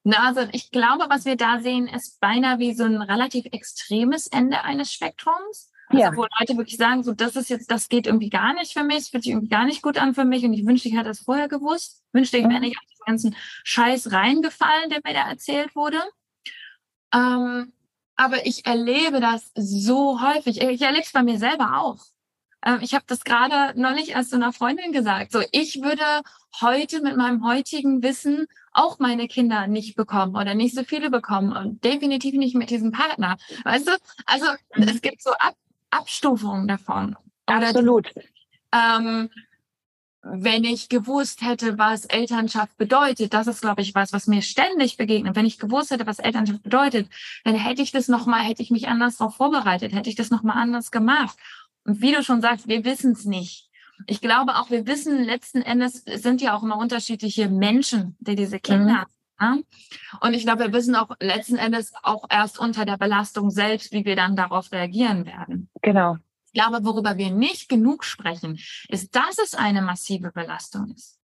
na, 0.02 0.28
also 0.28 0.48
ich 0.52 0.70
glaube, 0.70 1.06
was 1.10 1.26
wir 1.26 1.36
da 1.36 1.60
sehen, 1.60 1.86
ist 1.86 2.20
beinahe 2.20 2.58
wie 2.58 2.72
so 2.72 2.84
ein 2.84 3.02
relativ 3.02 3.44
extremes 3.52 4.28
Ende 4.28 4.62
eines 4.64 4.92
Spektrums. 4.92 5.69
Also 5.90 6.04
ja. 6.04 6.16
wo 6.16 6.22
Leute 6.38 6.56
wirklich 6.56 6.76
sagen, 6.76 7.02
so 7.02 7.12
das 7.12 7.34
ist 7.34 7.50
jetzt, 7.50 7.70
das 7.70 7.88
geht 7.88 8.06
irgendwie 8.06 8.30
gar 8.30 8.54
nicht 8.54 8.72
für 8.72 8.84
mich, 8.84 8.98
es 8.98 9.08
fühlt 9.08 9.24
sich 9.24 9.32
irgendwie 9.32 9.48
gar 9.48 9.64
nicht 9.64 9.82
gut 9.82 9.98
an 9.98 10.14
für 10.14 10.24
mich 10.24 10.44
und 10.44 10.52
ich 10.52 10.64
wünschte, 10.64 10.88
ich 10.88 10.94
hätte 10.94 11.08
das 11.08 11.20
vorher 11.20 11.48
gewusst. 11.48 12.04
Wünschte, 12.12 12.36
ich 12.36 12.44
wäre 12.44 12.54
mhm. 12.54 12.60
nicht 12.60 12.78
auf 12.78 12.84
diesen 12.84 13.04
ganzen 13.06 13.36
Scheiß 13.64 14.12
reingefallen, 14.12 14.90
der 14.90 15.00
mir 15.04 15.14
da 15.14 15.28
erzählt 15.28 15.74
wurde. 15.74 15.98
Ähm, 17.12 17.72
aber 18.14 18.46
ich 18.46 18.66
erlebe 18.66 19.20
das 19.20 19.50
so 19.54 20.20
häufig. 20.20 20.60
Ich 20.60 20.82
erlebe 20.82 21.02
es 21.02 21.12
bei 21.12 21.24
mir 21.24 21.38
selber 21.38 21.80
auch. 21.80 21.98
Ähm, 22.64 22.78
ich 22.82 22.94
habe 22.94 23.04
das 23.08 23.24
gerade 23.24 23.80
neulich 23.80 24.10
erst 24.10 24.30
zu 24.30 24.36
einer 24.36 24.52
Freundin 24.52 24.92
gesagt. 24.92 25.32
So, 25.32 25.42
ich 25.50 25.82
würde 25.82 26.04
heute 26.60 27.00
mit 27.00 27.16
meinem 27.16 27.44
heutigen 27.44 28.02
Wissen 28.02 28.46
auch 28.72 29.00
meine 29.00 29.26
Kinder 29.26 29.66
nicht 29.66 29.96
bekommen 29.96 30.36
oder 30.36 30.54
nicht 30.54 30.76
so 30.76 30.84
viele 30.84 31.10
bekommen 31.10 31.52
und 31.56 31.82
definitiv 31.82 32.34
nicht 32.34 32.54
mit 32.54 32.70
diesem 32.70 32.92
Partner. 32.92 33.38
Weißt 33.64 33.88
du? 33.88 33.92
Also 34.26 34.46
mhm. 34.76 34.84
es 34.84 35.00
gibt 35.00 35.22
so 35.22 35.30
Ab 35.32 35.56
Abstufungen 35.90 36.68
davon. 36.68 37.16
Absolut. 37.46 38.12
ähm, 38.72 39.28
wenn 40.22 40.64
ich 40.64 40.88
gewusst 40.88 41.40
hätte, 41.40 41.78
was 41.78 42.04
Elternschaft 42.04 42.76
bedeutet, 42.76 43.32
das 43.32 43.46
ist, 43.46 43.62
glaube 43.62 43.80
ich, 43.80 43.94
was, 43.94 44.12
was 44.12 44.26
mir 44.26 44.42
ständig 44.42 44.96
begegnet. 44.98 45.34
Wenn 45.34 45.46
ich 45.46 45.58
gewusst 45.58 45.90
hätte, 45.90 46.06
was 46.06 46.18
Elternschaft 46.18 46.62
bedeutet, 46.62 47.08
dann 47.44 47.54
hätte 47.54 47.80
ich 47.80 47.90
das 47.90 48.08
nochmal, 48.08 48.42
hätte 48.42 48.62
ich 48.62 48.70
mich 48.70 48.88
anders 48.88 49.16
darauf 49.16 49.36
vorbereitet, 49.36 49.94
hätte 49.94 50.10
ich 50.10 50.16
das 50.16 50.30
nochmal 50.30 50.58
anders 50.58 50.90
gemacht. 50.90 51.38
Und 51.84 52.02
wie 52.02 52.12
du 52.12 52.22
schon 52.22 52.42
sagst, 52.42 52.68
wir 52.68 52.84
wissen 52.84 53.12
es 53.12 53.24
nicht. 53.24 53.70
Ich 54.06 54.20
glaube 54.20 54.56
auch, 54.56 54.70
wir 54.70 54.86
wissen 54.86 55.24
letzten 55.24 55.62
Endes, 55.62 56.02
es 56.06 56.22
sind 56.22 56.42
ja 56.42 56.54
auch 56.54 56.62
immer 56.62 56.76
unterschiedliche 56.76 57.48
Menschen, 57.48 58.16
die 58.20 58.34
diese 58.34 58.60
Kinder 58.60 59.06
mhm. 59.06 59.19
Und 60.20 60.34
ich 60.34 60.44
glaube, 60.44 60.64
wir 60.64 60.72
wissen 60.72 60.94
auch 60.94 61.10
letzten 61.20 61.56
Endes 61.56 61.92
auch 62.02 62.24
erst 62.30 62.58
unter 62.58 62.84
der 62.84 62.96
Belastung 62.96 63.50
selbst, 63.50 63.92
wie 63.92 64.04
wir 64.04 64.16
dann 64.16 64.36
darauf 64.36 64.70
reagieren 64.72 65.26
werden. 65.26 65.70
Genau. 65.82 66.16
Ich 66.52 66.60
glaube, 66.60 66.84
worüber 66.84 67.16
wir 67.16 67.30
nicht 67.30 67.68
genug 67.68 68.04
sprechen, 68.04 68.58
ist, 68.88 69.14
dass 69.14 69.38
es 69.38 69.54
eine 69.54 69.82
massive 69.82 70.32
Belastung 70.32 70.92
ist. 70.94 71.19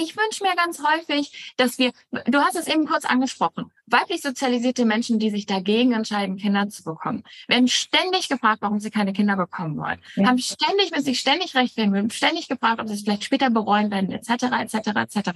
Ich 0.00 0.16
wünsche 0.16 0.44
mir 0.44 0.54
ganz 0.54 0.80
häufig, 0.80 1.54
dass 1.56 1.76
wir, 1.76 1.90
du 2.26 2.38
hast 2.38 2.54
es 2.54 2.68
eben 2.68 2.86
kurz 2.86 3.04
angesprochen, 3.04 3.72
weiblich 3.86 4.22
sozialisierte 4.22 4.84
Menschen, 4.84 5.18
die 5.18 5.30
sich 5.30 5.44
dagegen 5.44 5.92
entscheiden, 5.92 6.36
Kinder 6.36 6.68
zu 6.68 6.84
bekommen, 6.84 7.24
werden 7.48 7.66
ständig 7.66 8.28
gefragt, 8.28 8.62
warum 8.62 8.78
sie 8.78 8.90
keine 8.90 9.12
Kinder 9.12 9.36
bekommen 9.36 9.76
wollen. 9.76 10.00
Ja. 10.14 10.28
Haben 10.28 10.38
ständig, 10.38 10.92
wenn 10.92 11.02
sich 11.02 11.18
ständig 11.18 11.56
rechtfertigen, 11.56 12.10
ständig 12.10 12.48
gefragt, 12.48 12.80
ob 12.80 12.86
sie 12.86 12.94
es 12.94 13.02
vielleicht 13.02 13.24
später 13.24 13.50
bereuen 13.50 13.90
werden, 13.90 14.12
etc., 14.12 14.44
etc., 14.60 14.88
etc. 14.94 15.30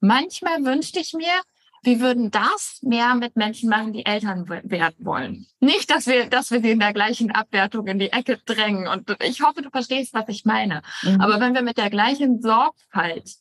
Manchmal 0.00 0.64
wünschte 0.64 0.98
ich 0.98 1.12
mir, 1.12 1.42
wir 1.82 2.00
würden 2.00 2.30
das 2.30 2.80
mehr 2.82 3.14
mit 3.16 3.36
Menschen 3.36 3.68
machen, 3.68 3.92
die 3.92 4.06
Eltern 4.06 4.48
werden 4.48 4.96
wollen. 4.98 5.46
Nicht, 5.60 5.90
dass 5.90 6.06
wir, 6.06 6.26
dass 6.26 6.50
wir 6.50 6.62
sie 6.62 6.70
in 6.70 6.80
der 6.80 6.94
gleichen 6.94 7.30
Abwertung 7.32 7.86
in 7.86 7.98
die 7.98 8.12
Ecke 8.12 8.40
drängen. 8.46 8.88
Und 8.88 9.14
ich 9.22 9.42
hoffe, 9.42 9.60
du 9.60 9.68
verstehst, 9.68 10.14
was 10.14 10.28
ich 10.28 10.46
meine. 10.46 10.82
Mhm. 11.02 11.20
Aber 11.20 11.38
wenn 11.38 11.54
wir 11.54 11.62
mit 11.62 11.76
der 11.76 11.90
gleichen 11.90 12.40
Sorgfalt 12.40 13.36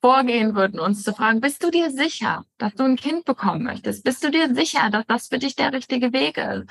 vorgehen 0.00 0.54
würden, 0.54 0.80
uns 0.80 1.02
zu 1.02 1.12
fragen, 1.12 1.40
bist 1.40 1.62
du 1.62 1.70
dir 1.70 1.90
sicher, 1.90 2.44
dass 2.58 2.74
du 2.74 2.84
ein 2.84 2.96
Kind 2.96 3.24
bekommen 3.24 3.64
möchtest? 3.64 4.02
Bist 4.02 4.24
du 4.24 4.30
dir 4.30 4.54
sicher, 4.54 4.90
dass 4.90 5.06
das 5.06 5.28
für 5.28 5.38
dich 5.38 5.56
der 5.56 5.72
richtige 5.72 6.12
Weg 6.12 6.38
ist? 6.38 6.70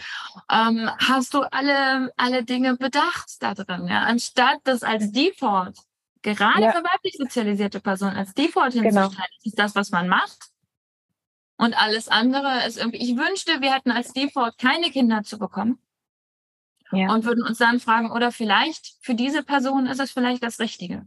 Ähm, 0.52 0.89
hast 0.98 1.34
du 1.34 1.42
alle, 1.52 2.12
alle 2.18 2.44
Dinge 2.44 2.76
bedacht 2.76 3.30
da 3.39 3.54
drin? 3.54 3.88
Ja? 3.88 4.02
Anstatt 4.04 4.60
das 4.63 4.82
als 4.82 5.12
Default, 5.12 5.78
gerade 6.24 6.63
ja. 6.63 6.72
für 6.72 6.84
weiblich 6.84 7.15
sozialisierte 7.18 7.80
Personen, 7.80 8.18
als 8.18 8.34
Default 8.34 8.74
hinzustellen, 8.74 9.12
genau. 9.12 9.26
ist 9.44 9.60
das, 9.60 9.76
was 9.76 9.92
man 9.92 10.08
macht. 10.08 10.50
Und 11.58 11.80
alles 11.80 12.08
andere 12.08 12.65
ist 12.65 12.78
irgendwie, 12.78 12.98
ich 13.00 13.18
wünschte, 13.18 13.62
wir 13.62 13.74
hätten 13.74 13.92
als 13.92 14.13
Default 14.13 14.58
keine 14.58 14.89
Kinder 14.89 15.24
zu 15.24 15.38
bekommen. 15.38 15.78
Ja. 16.92 17.13
Und 17.13 17.26
würden 17.26 17.44
uns 17.44 17.60
dann 17.60 17.80
fragen, 17.80 18.12
oder 18.12 18.32
vielleicht 18.32 18.96
für 19.02 19.13
diese 19.13 19.44
Person 19.44 19.86
ist 19.86 20.00
es 20.00 20.12
vielleicht 20.12 20.42
das 20.42 20.60
Richtige. 20.60 21.06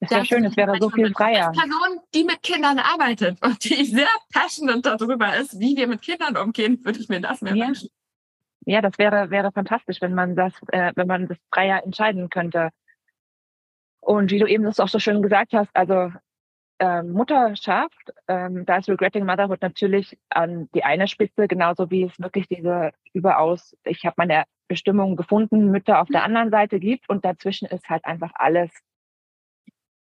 Das 0.00 0.10
wäre 0.10 0.24
schön, 0.24 0.44
es 0.44 0.56
wäre 0.56 0.78
so 0.80 0.88
viel 0.88 1.12
freier. 1.12 1.48
Als 1.48 1.58
Person, 1.58 2.00
die 2.14 2.24
mit 2.24 2.42
Kindern 2.42 2.78
arbeitet 2.78 3.38
und 3.44 3.62
die 3.64 3.84
sehr 3.84 4.08
passionate 4.32 4.96
darüber 4.98 5.36
ist, 5.36 5.60
wie 5.60 5.76
wir 5.76 5.86
mit 5.86 6.00
Kindern 6.00 6.38
umgehen, 6.38 6.82
würde 6.84 6.98
ich 6.98 7.08
mir 7.10 7.20
das 7.20 7.42
mehr 7.42 7.54
ja. 7.54 7.66
wünschen. 7.66 7.90
Ja, 8.64 8.80
das 8.80 8.98
wäre, 8.98 9.30
wäre 9.30 9.52
fantastisch, 9.52 10.00
wenn 10.00 10.14
man 10.14 10.36
das, 10.36 10.54
äh, 10.68 10.92
wenn 10.94 11.06
man 11.06 11.28
das 11.28 11.38
freier 11.52 11.82
entscheiden 11.84 12.30
könnte. 12.30 12.70
Und 14.00 14.30
wie 14.30 14.38
du 14.38 14.46
eben 14.46 14.64
das 14.64 14.80
auch 14.80 14.88
so 14.88 14.98
schön 14.98 15.22
gesagt 15.22 15.52
hast, 15.52 15.70
also 15.74 16.10
äh, 16.78 17.02
Mutterschaft, 17.02 18.12
ähm, 18.26 18.64
da 18.64 18.78
ist 18.78 18.88
Regretting 18.88 19.26
Motherhood 19.26 19.60
natürlich 19.60 20.18
an 20.30 20.70
die 20.74 20.82
eine 20.82 21.08
Spitze, 21.08 21.46
genauso 21.46 21.90
wie 21.90 22.04
es 22.04 22.18
wirklich 22.18 22.48
diese 22.48 22.92
überaus, 23.12 23.76
ich 23.84 24.04
habe 24.06 24.14
meine 24.16 24.44
Bestimmung 24.66 25.16
gefunden, 25.16 25.70
Mütter 25.70 26.00
auf 26.00 26.08
der 26.08 26.24
anderen 26.24 26.50
Seite 26.50 26.80
gibt 26.80 27.08
und 27.10 27.24
dazwischen 27.24 27.66
ist 27.66 27.88
halt 27.90 28.04
einfach 28.06 28.30
alles 28.34 28.70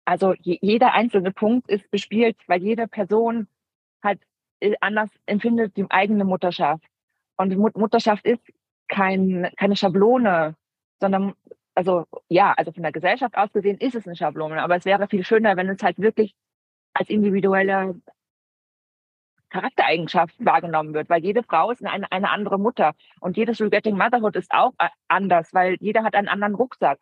also 0.07 0.33
je, 0.39 0.57
jeder 0.61 0.93
einzelne 0.93 1.33
Punkt 1.33 1.69
ist 1.69 1.91
bespielt, 1.91 2.37
weil 2.47 2.63
jede 2.63 2.87
Person 2.87 3.47
halt 4.01 4.21
anders 4.79 5.09
empfindet 5.25 5.75
die 5.75 5.85
eigene 5.89 6.23
Mutterschaft. 6.23 6.85
Und 7.35 7.57
Mutterschaft 7.57 8.25
ist 8.25 8.41
kein, 8.87 9.51
keine 9.57 9.75
Schablone, 9.75 10.55
sondern, 11.01 11.33
also 11.75 12.05
ja, 12.29 12.53
also 12.53 12.71
von 12.71 12.83
der 12.83 12.93
Gesellschaft 12.93 13.35
aus 13.35 13.51
gesehen 13.51 13.77
ist 13.79 13.95
es 13.95 14.07
eine 14.07 14.15
Schablone, 14.15 14.63
aber 14.63 14.77
es 14.77 14.85
wäre 14.85 15.09
viel 15.09 15.25
schöner, 15.25 15.57
wenn 15.57 15.67
es 15.69 15.83
halt 15.83 15.99
wirklich 15.99 16.33
als 16.93 17.09
individuelle 17.09 18.01
Charaktereigenschaft 19.49 20.35
wahrgenommen 20.39 20.93
wird, 20.93 21.09
weil 21.09 21.23
jede 21.23 21.43
Frau 21.43 21.69
ist 21.69 21.85
eine, 21.85 22.09
eine 22.11 22.29
andere 22.29 22.57
Mutter 22.57 22.93
und 23.19 23.35
jedes 23.35 23.59
Regretting 23.59 23.97
Motherhood 23.97 24.37
ist 24.37 24.51
auch 24.51 24.73
äh, 24.79 24.87
anders, 25.09 25.53
weil 25.53 25.75
jeder 25.81 26.03
hat 26.03 26.15
einen 26.15 26.29
anderen 26.29 26.55
Rucksack 26.55 26.99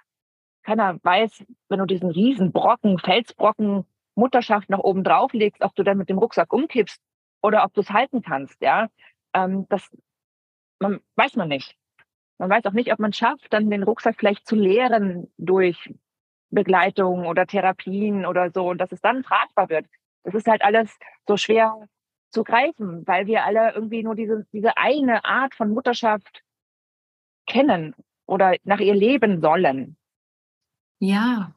keiner 0.65 0.99
weiß, 1.03 1.45
wenn 1.69 1.79
du 1.79 1.85
diesen 1.85 2.11
riesen 2.11 2.51
Brocken, 2.51 2.97
Felsbrocken 2.99 3.85
Mutterschaft 4.15 4.69
nach 4.69 4.79
oben 4.79 5.03
drauf 5.03 5.33
legst, 5.33 5.61
ob 5.61 5.75
du 5.75 5.83
dann 5.83 5.97
mit 5.97 6.09
dem 6.09 6.17
Rucksack 6.17 6.51
umkippst 6.51 7.01
oder 7.41 7.63
ob 7.63 7.73
du 7.73 7.81
es 7.81 7.89
halten 7.89 8.21
kannst, 8.21 8.59
ja. 8.61 8.87
Ähm, 9.33 9.67
das 9.69 9.89
man, 10.79 10.99
weiß 11.15 11.35
man 11.35 11.49
nicht. 11.49 11.75
Man 12.37 12.49
weiß 12.49 12.65
auch 12.65 12.73
nicht, 12.73 12.91
ob 12.91 12.99
man 12.99 13.13
schafft, 13.13 13.53
dann 13.53 13.69
den 13.69 13.83
Rucksack 13.83 14.15
vielleicht 14.17 14.45
zu 14.47 14.55
leeren 14.55 15.31
durch 15.37 15.93
Begleitung 16.49 17.25
oder 17.27 17.45
Therapien 17.45 18.25
oder 18.25 18.51
so 18.51 18.69
und 18.69 18.77
dass 18.79 18.91
es 18.91 19.01
dann 19.01 19.23
tragbar 19.23 19.69
wird. 19.69 19.85
Das 20.23 20.33
ist 20.33 20.47
halt 20.47 20.63
alles 20.63 20.97
so 21.27 21.37
schwer 21.37 21.87
zu 22.31 22.43
greifen, 22.43 23.05
weil 23.07 23.27
wir 23.27 23.45
alle 23.45 23.73
irgendwie 23.73 24.03
nur 24.03 24.15
diese, 24.15 24.45
diese 24.51 24.75
eine 24.77 25.23
Art 25.23 25.53
von 25.53 25.69
Mutterschaft 25.69 26.43
kennen 27.47 27.95
oder 28.25 28.55
nach 28.63 28.79
ihr 28.79 28.95
leben 28.95 29.39
sollen. 29.39 29.97
Ja. 31.05 31.55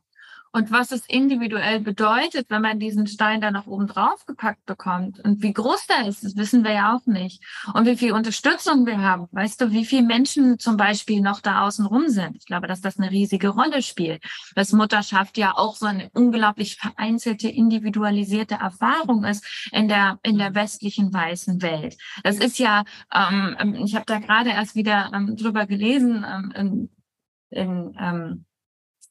Und 0.51 0.73
was 0.73 0.93
es 0.93 1.05
individuell 1.07 1.81
bedeutet, 1.81 2.49
wenn 2.49 2.63
man 2.63 2.81
diesen 2.81 3.07
Stein 3.07 3.43
da 3.43 3.51
nach 3.51 3.67
oben 3.67 3.87
drauf 3.87 4.25
gepackt 4.25 4.65
bekommt 4.65 5.21
und 5.21 5.43
wie 5.43 5.53
groß 5.53 5.87
der 5.87 6.09
ist, 6.09 6.25
das 6.25 6.37
wissen 6.37 6.65
wir 6.65 6.73
ja 6.73 6.97
auch 6.97 7.05
nicht. 7.07 7.45
Und 7.75 7.87
wie 7.87 7.97
viel 7.97 8.13
Unterstützung 8.13 8.87
wir 8.87 8.99
haben. 8.99 9.29
Weißt 9.31 9.61
du, 9.61 9.71
wie 9.73 9.85
viele 9.85 10.03
Menschen 10.03 10.59
zum 10.59 10.79
Beispiel 10.79 11.21
noch 11.21 11.41
da 11.41 11.67
außen 11.67 11.85
rum 11.85 12.09
sind? 12.09 12.37
Ich 12.37 12.47
glaube, 12.47 12.67
dass 12.67 12.81
das 12.81 12.99
eine 12.99 13.11
riesige 13.11 13.51
Rolle 13.51 13.83
spielt. 13.83 14.25
Dass 14.55 14.73
Mutterschaft 14.73 15.37
ja 15.37 15.55
auch 15.55 15.77
so 15.77 15.87
eine 15.87 16.09
unglaublich 16.15 16.77
vereinzelte, 16.77 17.49
individualisierte 17.49 18.55
Erfahrung 18.55 19.25
ist 19.25 19.69
in 19.71 19.87
der, 19.87 20.19
in 20.23 20.39
der 20.39 20.55
westlichen 20.55 21.13
weißen 21.13 21.61
Welt. 21.61 21.99
Das 22.25 22.39
ist 22.39 22.59
ja, 22.59 22.85
ähm, 23.15 23.77
ich 23.85 23.95
habe 23.95 24.07
da 24.07 24.19
gerade 24.19 24.51
erst 24.51 24.75
wieder 24.77 25.11
ähm, 25.15 25.37
drüber 25.37 25.67
gelesen, 25.67 26.25
ähm, 26.27 26.53
in, 26.57 26.91
in 27.51 27.97
ähm, 28.01 28.45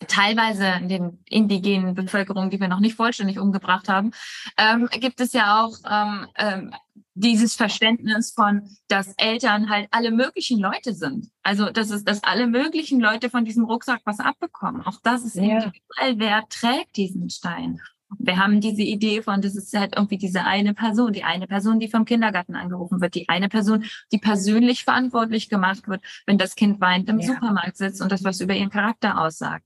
teilweise 0.08 0.68
in 0.80 0.90
den 0.90 1.24
indigenen 1.26 1.96
Bevölkerungen, 1.96 2.50
die 2.50 2.60
wir 2.60 2.68
noch 2.68 2.80
nicht 2.80 2.96
vollständig 2.96 3.40
umgebracht 3.40 3.90
haben, 3.90 4.12
ähm, 4.58 4.88
gibt 4.92 5.20
es 5.20 5.34
ja 5.34 5.64
auch 5.64 5.76
ähm, 5.90 6.28
ähm, 6.38 6.74
dieses 7.16 7.56
Verständnis 7.56 8.32
von, 8.32 8.70
dass 8.88 9.14
Eltern 9.18 9.70
halt 9.70 9.88
alle 9.92 10.12
möglichen 10.12 10.60
Leute 10.60 10.94
sind. 10.94 11.30
Also 11.42 11.72
das 11.72 11.90
ist, 11.90 12.08
dass 12.08 12.24
alle 12.24 12.48
möglichen 12.48 13.00
Leute 13.00 13.30
von 13.30 13.44
diesem 13.44 13.66
Rucksack 13.66 14.02
was 14.06 14.20
abbekommen. 14.20 14.84
Auch 14.84 15.00
das 15.04 15.24
ist 15.24 15.36
ja. 15.36 15.44
individuell. 15.44 16.20
Wer 16.20 16.44
trägt 16.50 16.96
diesen 16.96 17.30
Stein? 17.30 17.82
Wir 18.20 18.38
haben 18.38 18.62
diese 18.62 18.84
Idee 18.84 19.22
von, 19.22 19.42
das 19.42 19.56
ist 19.56 19.78
halt 19.78 19.96
irgendwie 19.96 20.18
diese 20.18 20.44
eine 20.44 20.74
Person, 20.74 21.12
die 21.14 21.24
eine 21.24 21.48
Person, 21.48 21.80
die 21.80 21.90
vom 21.90 22.06
Kindergarten 22.06 22.56
angerufen 22.56 23.02
wird, 23.02 23.16
die 23.16 23.28
eine 23.30 23.50
Person, 23.50 23.86
die 24.12 24.18
persönlich 24.18 24.84
verantwortlich 24.84 25.50
gemacht 25.50 25.88
wird, 25.88 26.02
wenn 26.26 26.38
das 26.38 26.56
Kind 26.56 26.80
weint 26.80 27.10
im 27.10 27.20
ja. 27.20 27.28
Supermarkt 27.28 27.78
sitzt 27.78 28.02
und 28.02 28.12
das 28.12 28.24
was 28.24 28.40
über 28.40 28.54
ihren 28.54 28.70
Charakter 28.70 29.20
aussagt. 29.20 29.66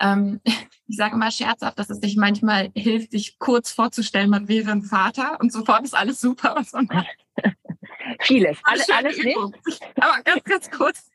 Ähm, 0.00 0.40
ich 0.86 0.96
sage 0.96 1.14
immer 1.14 1.30
scherzhaft, 1.30 1.78
dass 1.78 1.90
es 1.90 1.98
sich 1.98 2.16
manchmal 2.16 2.70
hilft, 2.74 3.10
sich 3.10 3.38
kurz 3.38 3.72
vorzustellen, 3.72 4.30
man 4.30 4.48
wäre 4.48 4.70
ein 4.70 4.82
Vater 4.82 5.38
und 5.40 5.52
sofort 5.52 5.84
ist 5.84 5.96
alles 5.96 6.20
super, 6.20 6.54
was 6.56 6.72
man 6.72 6.86
macht. 6.86 7.16
Vieles, 8.20 8.58
alles, 8.62 8.88
alles 8.90 9.22
nicht. 9.22 9.36
Aber 9.96 10.22
ganz, 10.24 10.44
ganz 10.44 10.70
kurz. 10.70 11.10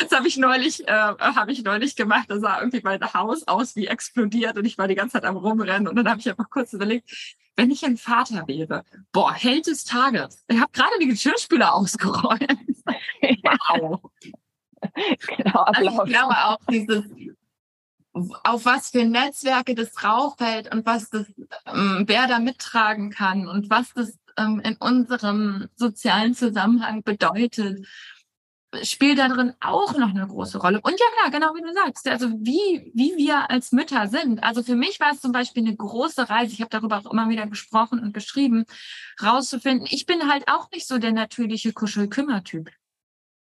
Das 0.00 0.12
habe 0.12 0.28
ich 0.28 0.36
neulich, 0.36 0.86
äh, 0.86 0.92
habe 0.92 1.52
ich 1.52 1.62
neulich 1.64 1.96
gemacht. 1.96 2.26
Da 2.28 2.38
sah 2.38 2.60
irgendwie 2.60 2.80
mein 2.82 3.00
Haus 3.12 3.46
aus 3.48 3.74
wie 3.76 3.86
explodiert 3.86 4.56
und 4.56 4.64
ich 4.64 4.78
war 4.78 4.88
die 4.88 4.94
ganze 4.94 5.14
Zeit 5.14 5.24
am 5.24 5.36
rumrennen 5.36 5.88
und 5.88 5.96
dann 5.96 6.08
habe 6.08 6.20
ich 6.20 6.28
einfach 6.28 6.48
kurz 6.48 6.72
überlegt, 6.72 7.10
wenn 7.56 7.70
ich 7.70 7.84
ein 7.84 7.96
Vater 7.96 8.46
wäre, 8.46 8.84
boah, 9.12 9.32
Held 9.32 9.66
des 9.66 9.84
Tages. 9.84 10.44
Ich 10.48 10.60
habe 10.60 10.72
gerade 10.72 10.92
die 11.00 11.08
Geschirrspüler 11.08 11.74
ausgeräumt. 11.74 12.48
wow. 13.42 14.00
Genau, 15.26 15.60
also 15.62 16.04
ich 16.04 16.10
glaube 16.10 16.36
auch 16.44 16.58
dieses, 16.70 17.04
auf 18.12 18.66
was 18.66 18.90
für 18.90 19.04
Netzwerke 19.04 19.74
das 19.74 19.92
drauffällt 19.92 20.72
und 20.72 20.84
was 20.84 21.08
das, 21.08 21.26
ähm, 21.66 22.04
wer 22.06 22.26
da 22.26 22.38
mittragen 22.38 23.10
kann 23.10 23.48
und 23.48 23.70
was 23.70 23.94
das 23.94 24.18
ähm, 24.36 24.60
in 24.60 24.76
unserem 24.76 25.68
sozialen 25.74 26.34
Zusammenhang 26.34 27.02
bedeutet, 27.02 27.86
spielt 28.82 29.18
da 29.18 29.28
drin 29.28 29.54
auch 29.60 29.96
noch 29.96 30.10
eine 30.10 30.26
große 30.26 30.58
Rolle. 30.58 30.80
Und 30.80 30.92
ja 30.92 31.06
klar, 31.18 31.30
genau 31.30 31.54
wie 31.54 31.62
du 31.62 31.72
sagst, 31.72 32.08
also 32.08 32.30
wie, 32.40 32.90
wie 32.94 33.16
wir 33.16 33.50
als 33.50 33.72
Mütter 33.72 34.08
sind. 34.08 34.42
Also 34.42 34.62
für 34.62 34.76
mich 34.76 35.00
war 35.00 35.12
es 35.12 35.20
zum 35.20 35.32
Beispiel 35.32 35.66
eine 35.66 35.76
große 35.76 36.28
Reise, 36.28 36.52
ich 36.52 36.60
habe 36.60 36.70
darüber 36.70 36.98
auch 36.98 37.10
immer 37.10 37.28
wieder 37.28 37.46
gesprochen 37.46 38.00
und 38.00 38.14
geschrieben, 38.14 38.64
rauszufinden, 39.22 39.86
ich 39.90 40.06
bin 40.06 40.30
halt 40.30 40.48
auch 40.48 40.70
nicht 40.70 40.86
so 40.86 40.98
der 40.98 41.12
natürliche 41.12 41.72
Kuschel-Kümmer-Typ. 41.72 42.70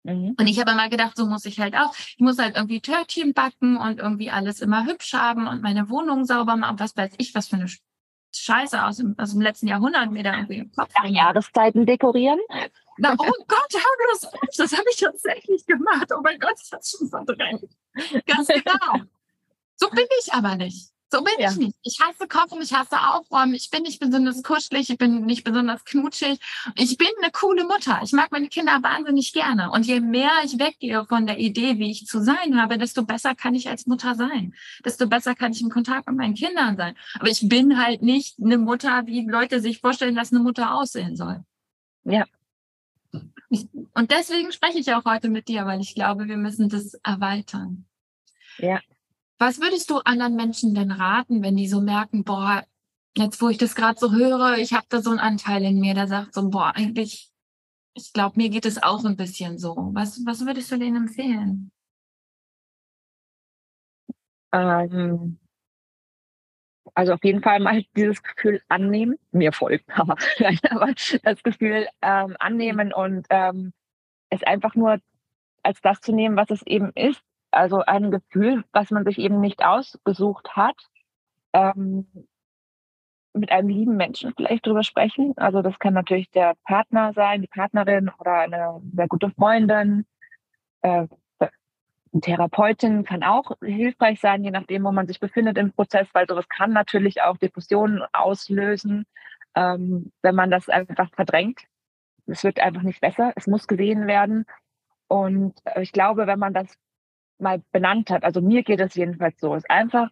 Mhm. 0.03 0.35
Und 0.39 0.47
ich 0.47 0.59
habe 0.59 0.71
immer 0.71 0.89
gedacht, 0.89 1.17
so 1.17 1.25
muss 1.25 1.45
ich 1.45 1.59
halt 1.59 1.75
auch. 1.75 1.93
Ich 1.95 2.19
muss 2.19 2.37
halt 2.37 2.55
irgendwie 2.55 2.81
Törtchen 2.81 3.33
backen 3.33 3.77
und 3.77 3.99
irgendwie 3.99 4.31
alles 4.31 4.61
immer 4.61 4.85
hübsch 4.85 5.13
haben 5.13 5.47
und 5.47 5.61
meine 5.61 5.89
Wohnung 5.89 6.25
sauber 6.25 6.55
machen. 6.55 6.79
Was 6.79 6.95
weiß 6.95 7.13
ich, 7.17 7.35
was 7.35 7.49
für 7.49 7.57
eine 7.57 7.67
Scheiße 8.33 8.83
aus 8.83 8.97
dem, 8.97 9.15
aus 9.17 9.31
dem 9.31 9.41
letzten 9.41 9.67
Jahrhundert 9.67 10.11
mir 10.11 10.23
da 10.23 10.35
irgendwie 10.35 10.59
im 10.59 10.71
Kopf. 10.71 10.91
Nach 10.95 11.09
Jahreszeiten 11.09 11.85
dekorieren? 11.85 12.39
Na, 12.97 13.13
oh 13.17 13.31
Gott, 13.47 13.73
hör 13.73 14.07
das 14.11 14.25
auf, 14.25 14.39
das 14.57 14.71
habe 14.73 14.85
ich 14.91 14.97
tatsächlich 14.97 15.65
gemacht. 15.65 16.11
Oh 16.15 16.21
mein 16.21 16.39
Gott, 16.39 16.55
ich 16.63 16.71
habe 16.71 16.83
schon 16.83 17.09
verdrängt. 17.09 17.69
Ganz 18.25 18.47
genau. 18.47 19.05
So 19.75 19.89
bin 19.89 20.07
ich 20.19 20.33
aber 20.33 20.55
nicht. 20.55 20.89
So 21.09 21.23
bin 21.23 21.33
ja. 21.39 21.51
ich 21.51 21.57
nicht. 21.57 21.77
Ich 21.83 21.99
hasse 22.01 22.27
Kochen, 22.27 22.61
ich 22.61 22.73
hasse 22.73 22.97
Aufräumen, 22.99 23.53
ich 23.53 23.69
bin 23.69 23.83
nicht 23.83 23.99
besonders 23.99 24.43
kuschelig, 24.43 24.89
ich 24.89 24.97
bin 24.97 25.25
nicht 25.25 25.45
besonders 25.45 25.85
knutschig. 25.85 26.39
Ich 26.75 26.97
bin 26.97 27.07
eine 27.21 27.31
coole 27.31 27.63
Mutter. 27.63 28.01
Ich 28.03 28.11
mag 28.11 28.31
meine 28.31 28.49
Kinder 28.49 28.83
wahnsinnig 28.83 29.31
gerne. 29.31 29.71
Und 29.71 29.85
je 29.85 30.01
mehr 30.01 30.31
ich 30.43 30.59
weggehe 30.59 31.05
von 31.05 31.25
der 31.25 31.37
Idee, 31.37 31.77
wie 31.77 31.91
ich 31.91 32.05
zu 32.05 32.21
sein 32.21 32.61
habe, 32.61 32.77
desto 32.77 33.05
besser 33.05 33.35
kann 33.35 33.55
ich 33.55 33.69
als 33.69 33.85
Mutter 33.85 34.15
sein. 34.15 34.53
Desto 34.83 35.07
besser 35.07 35.33
kann 35.33 35.53
ich 35.53 35.61
im 35.61 35.69
Kontakt 35.69 36.07
mit 36.07 36.17
meinen 36.17 36.35
Kindern 36.35 36.75
sein. 36.75 36.95
Aber 37.15 37.29
ich 37.29 37.47
bin 37.47 37.81
halt 37.81 38.01
nicht 38.01 38.37
eine 38.43 38.57
Mutter, 38.57 39.05
wie 39.05 39.25
Leute 39.25 39.61
sich 39.61 39.79
vorstellen, 39.79 40.15
dass 40.15 40.33
eine 40.33 40.41
Mutter 40.41 40.75
aussehen 40.75 41.15
soll. 41.15 41.43
Ja. 42.03 42.25
Und 43.49 44.11
deswegen 44.11 44.51
spreche 44.51 44.79
ich 44.79 44.93
auch 44.93 45.05
heute 45.05 45.29
mit 45.29 45.47
dir, 45.47 45.65
weil 45.65 45.79
ich 45.79 45.95
glaube, 45.95 46.27
wir 46.27 46.37
müssen 46.37 46.67
das 46.67 46.95
erweitern. 46.95 47.85
Ja. 48.57 48.81
Was 49.39 49.61
würdest 49.61 49.89
du 49.89 49.99
anderen 49.99 50.35
Menschen 50.35 50.73
denn 50.73 50.91
raten, 50.91 51.43
wenn 51.43 51.55
die 51.55 51.67
so 51.67 51.79
merken, 51.79 52.23
boah, 52.23 52.65
jetzt 53.15 53.41
wo 53.41 53.49
ich 53.49 53.57
das 53.57 53.75
gerade 53.75 53.99
so 53.99 54.11
höre, 54.11 54.57
ich 54.57 54.73
habe 54.73 54.87
da 54.89 55.01
so 55.01 55.11
einen 55.11 55.19
Anteil 55.19 55.63
in 55.63 55.79
mir, 55.79 55.93
der 55.93 56.07
sagt 56.07 56.33
so, 56.33 56.49
boah, 56.49 56.73
eigentlich, 56.75 57.29
ich 57.93 58.13
glaube, 58.13 58.37
mir 58.37 58.49
geht 58.49 58.65
es 58.65 58.81
auch 58.81 59.03
ein 59.05 59.15
bisschen 59.15 59.59
so. 59.59 59.75
Was, 59.93 60.25
was 60.25 60.45
würdest 60.45 60.71
du 60.71 60.77
denen 60.77 61.07
empfehlen? 61.07 61.71
Ähm, 64.51 65.39
also 66.95 67.13
auf 67.13 67.23
jeden 67.23 67.43
Fall 67.43 67.59
mal 67.59 67.83
dieses 67.95 68.23
Gefühl 68.23 68.61
annehmen, 68.69 69.17
mir 69.31 69.51
folgt, 69.51 69.85
aber, 69.99 70.15
aber 70.69 70.93
das 71.23 71.43
Gefühl 71.43 71.87
ähm, 72.01 72.35
annehmen 72.39 72.91
und 72.91 73.27
ähm, 73.29 73.73
es 74.29 74.41
einfach 74.43 74.73
nur 74.73 74.99
als 75.61 75.79
das 75.81 76.01
zu 76.01 76.11
nehmen, 76.11 76.37
was 76.37 76.49
es 76.49 76.65
eben 76.65 76.91
ist 76.93 77.21
also 77.57 77.81
ein 77.85 78.11
Gefühl, 78.11 78.63
was 78.71 78.91
man 78.91 79.03
sich 79.03 79.17
eben 79.17 79.39
nicht 79.41 79.65
ausgesucht 79.65 80.55
hat, 80.55 80.75
ähm, 81.53 82.07
mit 83.33 83.51
einem 83.51 83.69
lieben 83.69 83.97
Menschen 83.97 84.33
vielleicht 84.35 84.65
drüber 84.65 84.83
sprechen. 84.83 85.33
Also 85.37 85.61
das 85.61 85.79
kann 85.79 85.93
natürlich 85.93 86.29
der 86.31 86.55
Partner 86.65 87.13
sein, 87.13 87.41
die 87.41 87.47
Partnerin 87.47 88.11
oder 88.19 88.39
eine 88.39 88.81
sehr 88.95 89.07
gute 89.07 89.31
Freundin. 89.31 90.05
Äh, 90.81 91.07
eine 91.39 92.21
Therapeutin 92.21 93.03
kann 93.03 93.23
auch 93.23 93.51
hilfreich 93.61 94.19
sein, 94.19 94.43
je 94.43 94.51
nachdem, 94.51 94.83
wo 94.83 94.91
man 94.91 95.07
sich 95.07 95.19
befindet 95.19 95.57
im 95.57 95.73
Prozess, 95.73 96.07
weil 96.13 96.27
sowas 96.27 96.47
kann 96.49 96.73
natürlich 96.73 97.21
auch 97.21 97.37
Depressionen 97.37 98.03
auslösen, 98.13 99.05
ähm, 99.55 100.11
wenn 100.21 100.35
man 100.35 100.51
das 100.51 100.69
einfach 100.69 101.09
verdrängt. 101.11 101.61
Es 102.27 102.43
wird 102.43 102.59
einfach 102.59 102.83
nicht 102.83 103.01
besser. 103.01 103.33
Es 103.35 103.47
muss 103.47 103.67
gesehen 103.67 104.07
werden. 104.07 104.45
Und 105.07 105.55
äh, 105.65 105.81
ich 105.81 105.91
glaube, 105.91 106.27
wenn 106.27 106.39
man 106.39 106.53
das 106.53 106.77
mal 107.39 107.61
benannt 107.71 108.09
hat. 108.09 108.23
Also 108.23 108.41
mir 108.41 108.63
geht 108.63 108.79
es 108.79 108.95
jedenfalls 108.95 109.39
so, 109.39 109.55
es 109.55 109.69
einfach 109.69 110.09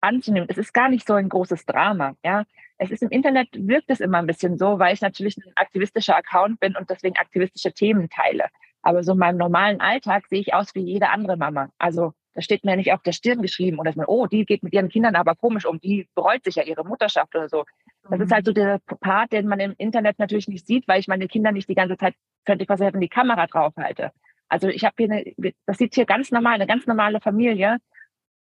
anzunehmen. 0.00 0.48
Es 0.50 0.58
ist 0.58 0.72
gar 0.72 0.88
nicht 0.88 1.06
so 1.06 1.14
ein 1.14 1.28
großes 1.28 1.66
Drama, 1.66 2.14
ja. 2.24 2.44
Es 2.80 2.92
ist 2.92 3.02
im 3.02 3.10
Internet 3.10 3.48
wirkt 3.54 3.90
es 3.90 3.98
immer 3.98 4.18
ein 4.18 4.26
bisschen 4.26 4.56
so, 4.56 4.78
weil 4.78 4.94
ich 4.94 5.00
natürlich 5.00 5.36
ein 5.36 5.52
aktivistischer 5.56 6.16
Account 6.16 6.60
bin 6.60 6.76
und 6.76 6.88
deswegen 6.88 7.16
aktivistische 7.16 7.72
Themen 7.72 8.08
teile. 8.08 8.46
Aber 8.82 9.02
so 9.02 9.12
in 9.12 9.18
meinem 9.18 9.36
normalen 9.36 9.80
Alltag 9.80 10.26
sehe 10.28 10.40
ich 10.40 10.54
aus 10.54 10.74
wie 10.76 10.82
jede 10.82 11.10
andere 11.10 11.36
Mama. 11.36 11.70
Also 11.78 12.12
da 12.34 12.42
steht 12.42 12.64
mir 12.64 12.76
nicht 12.76 12.92
auf 12.92 13.02
der 13.02 13.10
Stirn 13.10 13.42
geschrieben 13.42 13.80
oder 13.80 13.92
man, 13.96 14.06
oh, 14.06 14.26
die 14.26 14.44
geht 14.44 14.62
mit 14.62 14.72
ihren 14.72 14.88
Kindern 14.88 15.16
aber 15.16 15.34
komisch 15.34 15.66
um, 15.66 15.80
die 15.80 16.08
bereut 16.14 16.44
sich 16.44 16.54
ja 16.54 16.62
ihre 16.62 16.84
Mutterschaft 16.84 17.34
oder 17.34 17.48
so. 17.48 17.64
Das 18.08 18.20
ist 18.20 18.30
halt 18.30 18.46
so 18.46 18.52
der 18.52 18.80
Part, 19.00 19.32
den 19.32 19.48
man 19.48 19.58
im 19.58 19.74
Internet 19.76 20.20
natürlich 20.20 20.46
nicht 20.46 20.66
sieht, 20.66 20.86
weil 20.86 21.00
ich 21.00 21.08
meine 21.08 21.26
Kinder 21.26 21.50
nicht 21.50 21.68
die 21.68 21.74
ganze 21.74 21.96
Zeit 21.96 22.14
24 22.46 22.94
in 22.94 23.00
die 23.00 23.08
Kamera 23.08 23.48
drauf 23.48 23.74
halte. 23.76 24.12
Also 24.48 24.68
ich 24.68 24.84
habe 24.84 24.94
hier 24.98 25.10
eine, 25.10 25.52
das 25.66 25.78
sieht 25.78 25.94
hier 25.94 26.06
ganz 26.06 26.30
normal, 26.30 26.54
eine 26.54 26.66
ganz 26.66 26.86
normale 26.86 27.20
Familie. 27.20 27.78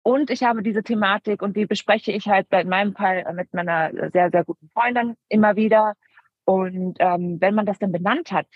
Und 0.03 0.29
ich 0.29 0.43
habe 0.43 0.61
diese 0.61 0.83
Thematik 0.83 1.41
und 1.41 1.57
die 1.57 1.65
bespreche 1.65 2.11
ich 2.11 2.27
halt 2.27 2.47
in 2.51 2.69
meinem 2.69 2.93
Fall 2.93 3.25
mit 3.33 3.53
meiner 3.53 3.91
sehr, 4.11 4.29
sehr 4.29 4.43
guten 4.43 4.69
Freundin 4.69 5.15
immer 5.29 5.55
wieder. 5.55 5.95
Und 6.45 6.97
ähm, 6.99 7.41
wenn 7.41 7.55
man 7.55 7.65
das 7.65 7.79
dann 7.79 7.91
benannt 7.91 8.31
hat, 8.31 8.47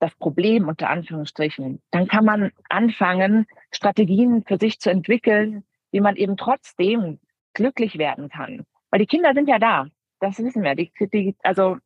das 0.00 0.14
Problem 0.16 0.68
unter 0.68 0.90
Anführungsstrichen, 0.90 1.80
dann 1.92 2.08
kann 2.08 2.24
man 2.24 2.50
anfangen, 2.68 3.46
Strategien 3.70 4.44
für 4.44 4.58
sich 4.58 4.80
zu 4.80 4.90
entwickeln, 4.90 5.64
wie 5.92 6.00
man 6.00 6.16
eben 6.16 6.36
trotzdem 6.36 7.20
glücklich 7.54 7.96
werden 7.96 8.28
kann. 8.28 8.66
Weil 8.90 8.98
die 8.98 9.06
Kinder 9.06 9.34
sind 9.34 9.48
ja 9.48 9.58
da, 9.58 9.86
das 10.20 10.38
wissen 10.38 10.62
wir. 10.62 10.74
Die, 10.74 10.92
die, 11.12 11.36
also 11.42 11.78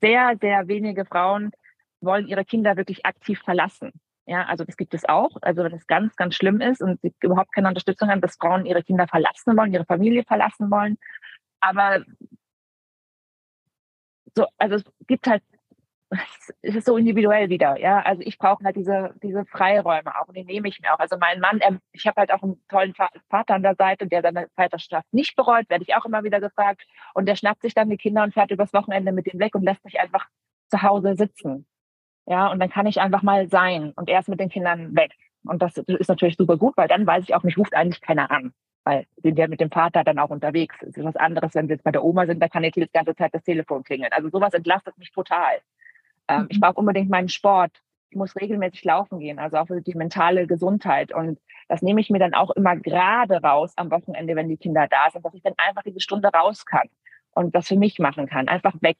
sehr, 0.00 0.36
sehr 0.40 0.68
wenige 0.68 1.04
Frauen 1.04 1.52
wollen 2.04 2.26
ihre 2.26 2.44
Kinder 2.44 2.76
wirklich 2.76 3.06
aktiv 3.06 3.40
verlassen. 3.44 3.92
Ja, 4.26 4.44
also 4.46 4.64
das 4.64 4.76
gibt 4.76 4.94
es 4.94 5.04
auch. 5.04 5.36
Also 5.42 5.64
wenn 5.64 5.74
es 5.74 5.86
ganz, 5.86 6.16
ganz 6.16 6.34
schlimm 6.34 6.60
ist 6.60 6.80
und 6.80 7.00
sie 7.02 7.14
überhaupt 7.20 7.52
keine 7.54 7.68
Unterstützung 7.68 8.08
haben, 8.08 8.22
dass 8.22 8.36
Frauen 8.36 8.64
ihre 8.64 8.82
Kinder 8.82 9.06
verlassen 9.06 9.56
wollen, 9.56 9.72
ihre 9.72 9.84
Familie 9.84 10.24
verlassen 10.24 10.70
wollen. 10.70 10.96
Aber 11.60 12.04
so, 14.36 14.46
also 14.58 14.76
es 14.76 14.84
gibt 15.06 15.26
halt, 15.26 15.42
es 16.62 16.74
ist 16.76 16.86
so 16.86 16.96
individuell 16.96 17.50
wieder. 17.50 17.78
Ja, 17.78 18.00
also 18.00 18.22
ich 18.22 18.38
brauche 18.38 18.64
halt 18.64 18.76
diese, 18.76 19.14
diese 19.22 19.44
Freiräume 19.46 20.18
auch 20.18 20.28
und 20.28 20.36
die 20.36 20.44
nehme 20.44 20.68
ich 20.68 20.80
mir 20.80 20.94
auch. 20.94 20.98
Also 20.98 21.16
mein 21.18 21.40
Mann, 21.40 21.60
er, 21.60 21.78
ich 21.92 22.06
habe 22.06 22.20
halt 22.20 22.32
auch 22.32 22.42
einen 22.42 22.62
tollen 22.68 22.94
Vater 22.94 23.54
an 23.54 23.62
der 23.62 23.74
Seite, 23.76 24.06
der 24.06 24.22
seine 24.22 24.48
Vaterschaft 24.56 25.12
nicht 25.12 25.36
bereut, 25.36 25.68
werde 25.68 25.84
ich 25.84 25.94
auch 25.94 26.04
immer 26.06 26.24
wieder 26.24 26.40
gefragt. 26.40 26.82
Und 27.14 27.26
der 27.26 27.36
schnappt 27.36 27.62
sich 27.62 27.74
dann 27.74 27.90
die 27.90 27.98
Kinder 27.98 28.22
und 28.22 28.34
fährt 28.34 28.50
übers 28.50 28.72
Wochenende 28.72 29.12
mit 29.12 29.26
denen 29.26 29.40
weg 29.40 29.54
und 29.54 29.64
lässt 29.64 29.84
mich 29.84 30.00
einfach 30.00 30.26
zu 30.70 30.82
Hause 30.82 31.14
sitzen. 31.16 31.66
Ja, 32.26 32.50
und 32.50 32.58
dann 32.58 32.70
kann 32.70 32.86
ich 32.86 33.00
einfach 33.00 33.22
mal 33.22 33.48
sein 33.48 33.92
und 33.96 34.08
erst 34.08 34.28
mit 34.28 34.40
den 34.40 34.48
Kindern 34.48 34.94
weg. 34.96 35.12
Und 35.44 35.60
das 35.60 35.76
ist 35.76 36.08
natürlich 36.08 36.36
super 36.36 36.56
gut, 36.56 36.76
weil 36.76 36.88
dann 36.88 37.06
weiß 37.06 37.24
ich 37.24 37.34
auch, 37.34 37.42
mich 37.42 37.58
ruft 37.58 37.74
eigentlich 37.74 38.00
keiner 38.00 38.30
an. 38.30 38.52
Weil 38.84 39.06
sind 39.16 39.38
ja 39.38 39.46
mit 39.46 39.60
dem 39.60 39.70
Vater 39.70 40.04
dann 40.04 40.18
auch 40.18 40.30
unterwegs. 40.30 40.76
Es 40.82 40.96
ist 40.96 41.04
was 41.04 41.16
anderes, 41.16 41.54
wenn 41.54 41.68
wir 41.68 41.76
jetzt 41.76 41.84
bei 41.84 41.90
der 41.90 42.04
Oma 42.04 42.26
sind, 42.26 42.42
da 42.42 42.48
kann 42.48 42.64
jetzt 42.64 42.76
die 42.76 42.86
ganze 42.92 43.14
Zeit 43.14 43.34
das 43.34 43.42
Telefon 43.42 43.82
klingeln. 43.82 44.12
Also 44.12 44.28
sowas 44.30 44.54
entlastet 44.54 44.96
mich 44.98 45.10
total. 45.10 45.58
Ähm, 46.28 46.42
mhm. 46.42 46.46
Ich 46.50 46.60
brauche 46.60 46.74
unbedingt 46.74 47.10
meinen 47.10 47.28
Sport. 47.28 47.72
Ich 48.10 48.16
muss 48.16 48.36
regelmäßig 48.36 48.84
laufen 48.84 49.18
gehen, 49.18 49.38
also 49.38 49.56
auch 49.56 49.66
für 49.66 49.80
die 49.80 49.94
mentale 49.94 50.46
Gesundheit. 50.46 51.12
Und 51.12 51.38
das 51.68 51.82
nehme 51.82 52.00
ich 52.00 52.10
mir 52.10 52.18
dann 52.18 52.34
auch 52.34 52.50
immer 52.50 52.76
gerade 52.76 53.42
raus 53.42 53.72
am 53.76 53.90
Wochenende, 53.90 54.36
wenn 54.36 54.48
die 54.48 54.56
Kinder 54.56 54.86
da 54.88 55.10
sind, 55.10 55.24
dass 55.24 55.34
ich 55.34 55.42
dann 55.42 55.54
einfach 55.56 55.82
diese 55.82 56.00
Stunde 56.00 56.28
raus 56.28 56.64
kann 56.64 56.88
und 57.34 57.54
das 57.54 57.68
für 57.68 57.76
mich 57.76 57.98
machen 57.98 58.26
kann. 58.26 58.48
Einfach 58.48 58.74
weg 58.80 58.98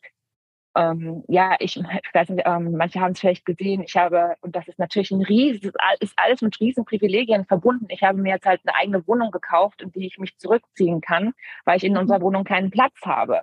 ähm, 0.75 1.25
ja, 1.29 1.57
ich, 1.61 1.77
ich 1.77 2.15
weiß 2.15 2.31
nicht, 2.31 2.47
ähm, 2.47 2.77
manche 2.77 3.01
haben 3.01 3.13
es 3.13 3.21
vielleicht 3.21 3.45
gesehen, 3.45 3.83
ich 3.83 3.97
habe, 3.97 4.37
und 4.41 4.57
das 4.57 4.69
ist 4.69 4.79
natürlich 4.79 5.11
ein 5.11 5.23
riesen, 5.23 5.73
ist 6.01 6.15
alles 6.17 6.43
mit 6.43 6.59
riesen 6.61 6.85
Privilegien 6.85 7.45
verbunden. 7.47 7.87
Ich 7.89 8.03
habe 8.03 8.19
mir 8.19 8.35
jetzt 8.35 8.47
halt 8.47 8.61
eine 8.65 8.77
eigene 8.77 9.07
Wohnung 9.07 9.31
gekauft, 9.31 9.83
in 9.83 9.93
die 9.93 10.07
ich 10.07 10.19
mich 10.19 10.37
zurückziehen 10.39 11.01
kann, 11.01 11.33
weil 11.65 11.77
ich 11.77 11.85
in 11.85 11.93
mhm. 11.93 12.01
unserer 12.01 12.21
Wohnung 12.21 12.45
keinen 12.45 12.71
Platz 12.71 13.01
habe. 13.05 13.43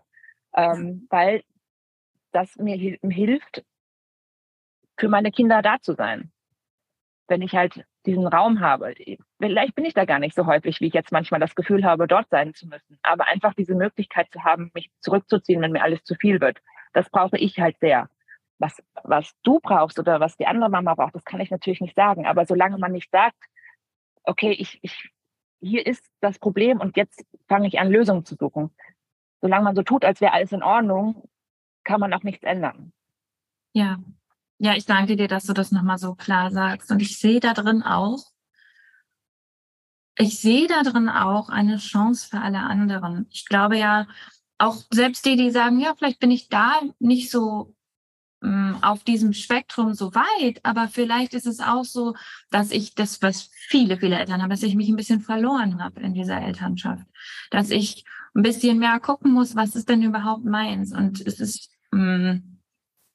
Ähm, 0.54 1.08
weil 1.10 1.44
das 2.34 2.58
mir 2.58 2.76
hilft, 2.76 3.63
für 4.98 5.08
meine 5.08 5.32
Kinder 5.32 5.62
da 5.62 5.80
zu 5.82 5.94
sein. 5.94 6.32
Wenn 7.28 7.41
ich 7.41 7.56
halt 7.56 7.86
diesen 8.06 8.28
Raum 8.28 8.60
habe. 8.62 8.96
Vielleicht 9.39 9.76
bin 9.76 9.86
ich 9.86 9.94
da 9.94 10.06
gar 10.06 10.20
nicht 10.20 10.36
so 10.36 10.48
häufig, 10.48 10.82
wie 10.82 10.88
ich 10.88 10.94
jetzt 10.94 11.12
manchmal 11.12 11.39
das 11.39 11.54
Gefühl 11.54 11.86
habe, 11.86 12.08
dort 12.08 12.28
sein 12.30 12.54
zu 12.54 12.67
müssen. 12.67 12.98
Aber 13.04 13.28
einfach 13.28 13.54
diese 13.54 13.76
Möglichkeit 13.76 14.28
zu 14.32 14.44
haben, 14.44 14.72
mich 14.74 14.89
zurückzuziehen, 15.02 15.62
wenn 15.62 15.72
mir 15.72 15.84
alles 15.84 16.04
zu 16.04 16.15
viel 16.15 16.41
wird 16.41 16.60
das 16.93 17.10
brauche 17.10 17.38
ich 17.38 17.60
halt 17.60 17.77
sehr. 17.80 18.10
was, 18.62 18.82
was 19.04 19.34
du 19.43 19.60
brauchst 19.60 19.99
oder 19.99 20.19
was 20.19 20.38
die 20.38 20.45
andere 20.45 20.69
Mama 20.69 20.93
braucht, 20.95 21.15
das 21.15 21.25
kann 21.25 21.41
ich 21.41 21.51
natürlich 21.51 21.82
nicht 21.82 21.95
sagen. 21.95 22.25
Aber 22.27 22.45
solange 22.45 22.77
man 22.77 22.91
nicht 22.91 23.12
sagt, 23.12 23.43
okay, 24.23 24.51
ich, 24.51 24.80
ich, 24.84 25.10
hier 25.60 25.86
ist 25.86 26.06
das 26.21 26.39
Problem 26.39 26.80
und 26.80 26.95
jetzt 26.95 27.25
fange 27.47 27.67
ich 27.67 27.80
an, 27.80 27.89
Lösungen 27.89 28.23
zu 28.23 28.36
suchen. 28.36 28.71
Solange 29.41 29.63
man 29.63 29.75
so 29.75 29.82
tut, 29.82 30.06
als 30.06 30.21
wäre 30.21 30.34
alles 30.34 30.51
in 30.51 30.63
Ordnung, 30.63 31.27
kann 31.84 31.99
man 31.99 32.13
auch 32.13 32.23
nichts 32.23 32.43
ändern. 32.43 32.93
Ja. 33.73 33.97
Ja, 34.60 34.75
ich 34.75 34.86
danke 34.86 35.15
dir, 35.15 35.27
dass 35.27 35.45
du 35.45 35.54
das 35.54 35.71
nochmal 35.71 35.97
so 35.97 36.13
klar 36.13 36.51
sagst. 36.51 36.91
Und 36.91 37.01
ich 37.01 37.17
sehe 37.17 37.39
da 37.39 37.54
drin 37.54 37.82
auch, 37.82 38.19
ich 40.17 40.39
sehe 40.39 40.67
da 40.67 40.84
drin 40.84 41.10
auch 41.10 41.49
eine 41.49 41.77
Chance 41.77 42.27
für 42.30 42.39
alle 42.39 42.60
anderen. 42.60 43.25
Ich 43.32 43.47
glaube 43.47 43.77
ja, 43.77 44.06
auch 44.62 44.84
selbst 44.91 45.26
die, 45.26 45.36
die 45.36 45.52
sagen, 45.52 45.80
ja, 45.80 45.93
vielleicht 45.97 46.19
bin 46.19 46.32
ich 46.32 46.47
da 46.47 46.82
nicht 47.00 47.32
so 47.32 47.76
ähm, 48.43 48.78
auf 48.82 49.04
diesem 49.04 49.34
Spektrum 49.34 49.93
so 49.93 50.13
weit, 50.13 50.60
aber 50.63 50.88
vielleicht 50.88 51.34
ist 51.34 51.47
es 51.47 51.60
auch 51.60 51.84
so, 51.84 52.15
dass 52.52 52.71
ich 52.71 52.93
das, 52.93 53.21
was 53.21 53.50
viele, 53.54 53.97
viele 53.97 54.17
Eltern 54.17 54.41
haben, 54.41 54.50
dass 54.50 54.63
ich 54.63 54.76
mich 54.76 54.89
ein 54.89 54.95
bisschen 54.95 55.21
verloren 55.21 55.84
habe 55.84 56.02
in 56.02 56.13
dieser 56.13 56.41
Elternschaft, 56.41 57.06
dass 57.50 57.71
ich 57.71 58.06
ein 58.36 58.43
bisschen 58.43 58.78
mehr 58.78 59.00
gucken 59.00 59.32
muss, 59.32 59.56
was 59.56 59.76
ist 59.76 59.89
denn 59.89 60.04
überhaupt 60.04 60.45
meins? 60.45 60.93
Und 60.93 61.26
es 61.26 61.39
ist, 61.39 61.69
mm, 61.91 62.38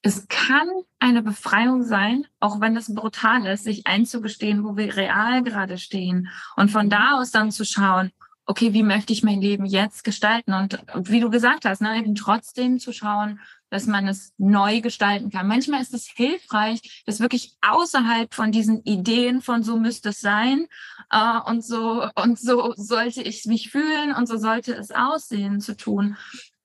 es 0.01 0.27
kann 0.27 0.67
eine 0.99 1.23
Befreiung 1.23 1.83
sein, 1.83 2.25
auch 2.39 2.61
wenn 2.61 2.77
es 2.77 2.93
brutal 2.93 3.45
ist, 3.47 3.63
sich 3.63 3.87
einzugestehen, 3.87 4.63
wo 4.63 4.77
wir 4.77 4.95
real 4.95 5.43
gerade 5.43 5.77
stehen. 5.77 6.29
Und 6.55 6.71
von 6.71 6.89
da 6.89 7.17
aus 7.17 7.31
dann 7.31 7.51
zu 7.51 7.65
schauen, 7.65 8.11
okay, 8.47 8.73
wie 8.73 8.83
möchte 8.83 9.11
ich 9.13 9.23
mein 9.23 9.41
Leben 9.41 9.65
jetzt 9.65 10.03
gestalten? 10.03 10.53
Und 10.53 10.81
wie 10.95 11.19
du 11.19 11.29
gesagt 11.29 11.65
hast, 11.65 11.81
ne, 11.81 11.97
eben 11.97 12.15
trotzdem 12.15 12.79
zu 12.79 12.93
schauen, 12.93 13.39
dass 13.69 13.85
man 13.85 14.07
es 14.07 14.33
neu 14.37 14.79
gestalten 14.79 15.29
kann. 15.29 15.47
Manchmal 15.47 15.81
ist 15.81 15.93
es 15.93 16.07
hilfreich, 16.07 17.03
das 17.05 17.19
wirklich 17.19 17.57
außerhalb 17.61 18.33
von 18.33 18.53
diesen 18.53 18.81
Ideen 18.83 19.41
von 19.41 19.63
so 19.63 19.77
müsste 19.77 20.09
es 20.09 20.21
sein 20.21 20.67
äh, 21.11 21.39
und 21.45 21.63
so 21.63 22.07
und 22.15 22.39
so 22.39 22.73
sollte 22.77 23.21
ich 23.21 23.45
mich 23.45 23.69
fühlen 23.69 24.13
und 24.15 24.27
so 24.27 24.37
sollte 24.37 24.73
es 24.73 24.91
aussehen 24.91 25.59
zu 25.59 25.75
tun. 25.75 26.15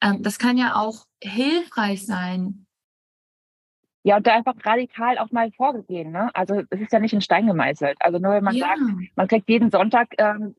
Ähm, 0.01 0.23
das 0.23 0.39
kann 0.39 0.57
ja 0.57 0.77
auch 0.77 1.07
hilfreich 1.21 2.07
sein. 2.07 2.67
Ja, 4.05 4.17
und 4.17 4.27
da 4.27 4.35
einfach 4.35 4.55
radikal 4.65 5.19
auch 5.19 5.31
mal 5.31 5.51
vorgehen. 5.53 6.13
Ne? 6.13 6.31
Also 6.35 6.63
es 6.71 6.81
ist 6.81 6.93
ja 6.93 6.99
nicht 6.99 7.13
in 7.13 7.21
Stein 7.21 7.47
gemeißelt. 7.47 7.97
Also 8.01 8.19
nur 8.19 8.33
wenn 8.33 8.45
man 8.45 8.55
ja. 8.55 8.67
sagt, 8.67 8.81
man 9.17 9.29
kriegt 9.29 9.49
jeden 9.49 9.71
Sonntag, 9.71 10.15
ähm, 10.19 10.57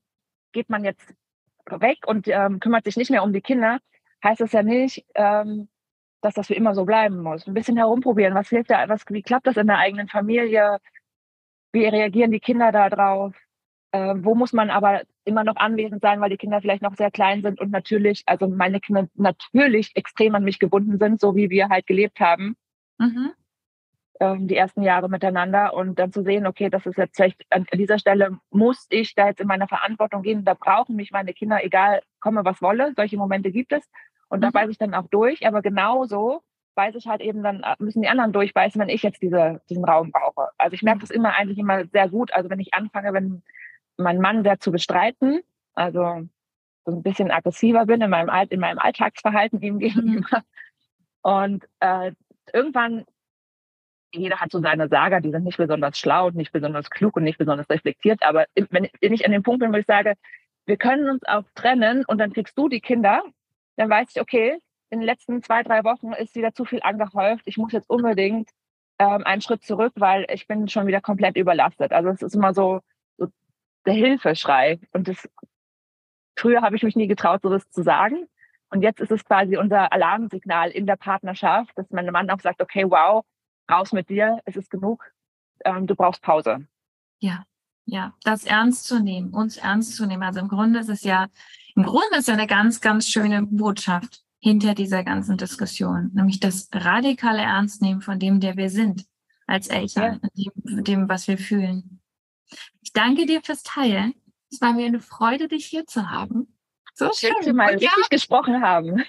geht 0.53 0.69
man 0.69 0.83
jetzt 0.83 1.13
weg 1.69 1.99
und 2.07 2.27
ähm, 2.27 2.59
kümmert 2.59 2.85
sich 2.85 2.97
nicht 2.97 3.11
mehr 3.11 3.23
um 3.23 3.33
die 3.33 3.41
Kinder, 3.41 3.79
heißt 4.23 4.41
es 4.41 4.51
ja 4.51 4.63
nicht, 4.63 5.05
ähm, 5.15 5.69
dass 6.21 6.33
das 6.33 6.47
für 6.47 6.55
immer 6.55 6.73
so 6.73 6.85
bleiben 6.85 7.21
muss. 7.21 7.47
Ein 7.47 7.53
bisschen 7.53 7.77
herumprobieren. 7.77 8.33
Was 8.33 8.49
hilft 8.49 8.69
da? 8.69 8.87
Was, 8.87 9.03
wie 9.09 9.21
klappt 9.21 9.47
das 9.47 9.57
in 9.57 9.67
der 9.67 9.77
eigenen 9.77 10.07
Familie? 10.07 10.79
Wie 11.73 11.85
reagieren 11.85 12.31
die 12.31 12.39
Kinder 12.39 12.71
da 12.71 12.89
drauf? 12.89 13.35
Äh, 13.91 14.15
wo 14.17 14.33
muss 14.33 14.53
man 14.53 14.69
aber 14.69 15.03
immer 15.25 15.43
noch 15.43 15.57
anwesend 15.57 16.01
sein, 16.01 16.21
weil 16.21 16.29
die 16.29 16.37
Kinder 16.37 16.61
vielleicht 16.61 16.81
noch 16.81 16.95
sehr 16.95 17.11
klein 17.11 17.41
sind 17.41 17.59
und 17.59 17.71
natürlich, 17.71 18.23
also 18.25 18.47
meine 18.47 18.79
Kinder 18.79 19.07
natürlich 19.15 19.95
extrem 19.95 20.35
an 20.35 20.43
mich 20.43 20.59
gebunden 20.59 20.97
sind, 20.97 21.19
so 21.19 21.35
wie 21.35 21.49
wir 21.49 21.69
halt 21.69 21.85
gelebt 21.85 22.19
haben. 22.19 22.55
Mhm. 22.97 23.33
Ähm, 24.23 24.47
die 24.47 24.55
ersten 24.55 24.83
Jahre 24.83 25.09
miteinander 25.09 25.73
und 25.73 25.99
dann 25.99 26.13
zu 26.13 26.23
sehen, 26.23 26.47
okay, 26.47 26.69
das 26.69 26.85
ist 26.85 26.97
jetzt 26.97 27.17
vielleicht 27.17 27.45
an 27.49 27.65
dieser 27.73 27.99
Stelle 27.99 28.39
muss 28.51 28.87
ich 28.89 29.15
da 29.15 29.27
jetzt 29.27 29.41
in 29.41 29.47
meine 29.47 29.67
Verantwortung 29.67 30.21
gehen, 30.21 30.45
da 30.45 30.53
brauchen 30.53 30.95
mich 30.95 31.11
meine 31.11 31.33
Kinder, 31.33 31.63
egal 31.63 32.01
komme 32.21 32.45
was 32.45 32.61
wolle, 32.61 32.93
solche 32.95 33.17
Momente 33.17 33.51
gibt 33.51 33.73
es 33.73 33.83
und 34.29 34.39
da 34.41 34.47
mhm. 34.47 34.51
beiße 34.53 34.71
ich 34.71 34.77
dann 34.77 34.93
auch 34.93 35.07
durch. 35.09 35.45
Aber 35.45 35.61
genauso 35.61 36.41
beiße 36.75 36.97
ich 36.97 37.07
halt 37.07 37.19
eben 37.19 37.43
dann, 37.43 37.63
äh, 37.63 37.75
müssen 37.79 38.01
die 38.01 38.07
anderen 38.07 38.31
durchbeißen, 38.31 38.79
wenn 38.79 38.87
ich 38.87 39.03
jetzt 39.03 39.21
diese, 39.21 39.61
diesen 39.69 39.83
Raum 39.83 40.11
brauche. 40.11 40.49
Also 40.57 40.73
ich 40.73 40.83
merke 40.83 41.01
das 41.01 41.09
immer 41.09 41.35
eigentlich 41.35 41.57
immer 41.57 41.85
sehr 41.87 42.07
gut. 42.07 42.31
Also 42.33 42.49
wenn 42.49 42.61
ich 42.61 42.73
anfange, 42.73 43.11
wenn 43.11 43.43
mein 43.97 44.21
Mann 44.21 44.43
sehr 44.43 44.59
zu 44.59 44.71
bestreiten, 44.71 45.41
also 45.73 46.21
so 46.85 46.91
ein 46.95 47.03
bisschen 47.03 47.29
aggressiver 47.29 47.85
bin 47.85 47.99
in 47.99 48.09
meinem, 48.09 48.29
in 48.49 48.59
meinem 48.61 48.79
Alltagsverhalten 48.79 49.61
ihm 49.61 49.79
gegenüber. 49.79 50.43
Und 51.23 51.67
äh, 51.81 52.13
irgendwann, 52.53 53.05
jeder 54.13 54.37
hat 54.37 54.51
so 54.51 54.61
seine 54.61 54.87
Sager, 54.87 55.21
die 55.21 55.31
sind 55.31 55.43
nicht 55.43 55.57
besonders 55.57 55.97
schlau 55.97 56.27
und 56.27 56.35
nicht 56.35 56.51
besonders 56.51 56.89
klug 56.89 57.15
und 57.15 57.23
nicht 57.23 57.37
besonders 57.37 57.69
reflektiert. 57.69 58.21
Aber 58.23 58.45
wenn 58.55 58.89
ich 58.99 59.25
an 59.25 59.31
dem 59.31 59.43
Punkt 59.43 59.61
bin, 59.61 59.73
wo 59.73 59.77
ich 59.77 59.85
sage, 59.85 60.13
wir 60.65 60.77
können 60.77 61.09
uns 61.09 61.23
auch 61.25 61.43
trennen 61.55 62.05
und 62.05 62.19
dann 62.19 62.31
kriegst 62.31 62.57
du 62.57 62.69
die 62.69 62.79
Kinder 62.79 63.23
dann 63.75 63.89
weiß 63.89 64.09
ich, 64.15 64.21
okay, 64.21 64.59
in 64.89 64.99
den 64.99 65.05
letzten 65.05 65.41
zwei, 65.41 65.63
drei 65.63 65.83
Wochen 65.83 66.13
ist 66.13 66.35
wieder 66.35 66.53
zu 66.53 66.65
viel 66.65 66.81
angehäuft. 66.83 67.43
Ich 67.45 67.57
muss 67.57 67.71
jetzt 67.71 67.89
unbedingt 67.89 68.49
ähm, 68.99 69.23
einen 69.23 69.41
Schritt 69.41 69.63
zurück, 69.63 69.93
weil 69.95 70.25
ich 70.29 70.47
bin 70.47 70.67
schon 70.67 70.87
wieder 70.87 71.01
komplett 71.01 71.35
überlastet. 71.35 71.91
Also 71.91 72.09
es 72.09 72.21
ist 72.21 72.35
immer 72.35 72.53
so, 72.53 72.81
so 73.17 73.27
der 73.85 73.93
Hilfeschrei. 73.93 74.79
Und 74.91 75.07
das, 75.07 75.27
früher 76.37 76.61
habe 76.61 76.75
ich 76.75 76.83
mich 76.83 76.95
nie 76.95 77.07
getraut, 77.07 77.41
so 77.41 77.49
das 77.49 77.69
zu 77.71 77.81
sagen. 77.81 78.27
Und 78.69 78.81
jetzt 78.81 78.99
ist 79.01 79.11
es 79.11 79.25
quasi 79.25 79.57
unser 79.57 79.91
Alarmsignal 79.91 80.69
in 80.71 80.85
der 80.85 80.95
Partnerschaft, 80.95 81.75
dass 81.77 81.89
mein 81.91 82.05
Mann 82.07 82.29
auch 82.29 82.39
sagt, 82.39 82.61
okay, 82.61 82.85
wow, 82.87 83.23
raus 83.69 83.91
mit 83.91 84.09
dir, 84.09 84.39
es 84.45 84.55
ist 84.55 84.69
genug, 84.69 85.03
ähm, 85.65 85.87
du 85.87 85.95
brauchst 85.95 86.21
Pause. 86.21 86.67
Ja, 87.19 87.45
ja, 87.85 88.13
das 88.23 88.45
ernst 88.45 88.85
zu 88.85 88.99
nehmen, 88.99 89.33
uns 89.33 89.57
ernst 89.57 89.95
zu 89.95 90.05
nehmen. 90.05 90.23
Also 90.23 90.39
im 90.39 90.47
Grunde 90.47 90.79
ist 90.79 90.89
es 90.89 91.03
ja, 91.03 91.27
im 91.75 91.83
Grunde 91.83 92.17
ist 92.17 92.27
ja 92.27 92.33
eine 92.33 92.47
ganz, 92.47 92.81
ganz 92.81 93.07
schöne 93.07 93.43
Botschaft 93.43 94.23
hinter 94.39 94.73
dieser 94.73 95.03
ganzen 95.03 95.37
Diskussion, 95.37 96.11
nämlich 96.13 96.39
das 96.39 96.69
radikale 96.73 97.41
Ernstnehmen 97.41 98.01
von 98.01 98.19
dem, 98.19 98.39
der 98.39 98.57
wir 98.57 98.69
sind 98.69 99.05
als 99.47 99.67
Eltern, 99.67 100.19
ja. 100.33 100.51
dem, 100.51 100.83
dem, 100.83 101.09
was 101.09 101.27
wir 101.27 101.37
fühlen. 101.37 102.01
Ich 102.81 102.93
danke 102.93 103.25
dir 103.25 103.41
fürs 103.41 103.63
Teilen. 103.63 104.13
Es 104.51 104.61
war 104.61 104.73
mir 104.73 104.85
eine 104.85 104.99
Freude, 104.99 105.47
dich 105.47 105.65
hier 105.65 105.85
zu 105.85 106.09
haben. 106.09 106.52
So 106.95 107.11
schön, 107.11 107.33
dass 107.37 107.45
wir 107.47 107.53
mal 107.53 107.71
richtig 107.71 107.89
ja. 107.89 108.07
gesprochen 108.09 108.61
haben. 108.61 109.03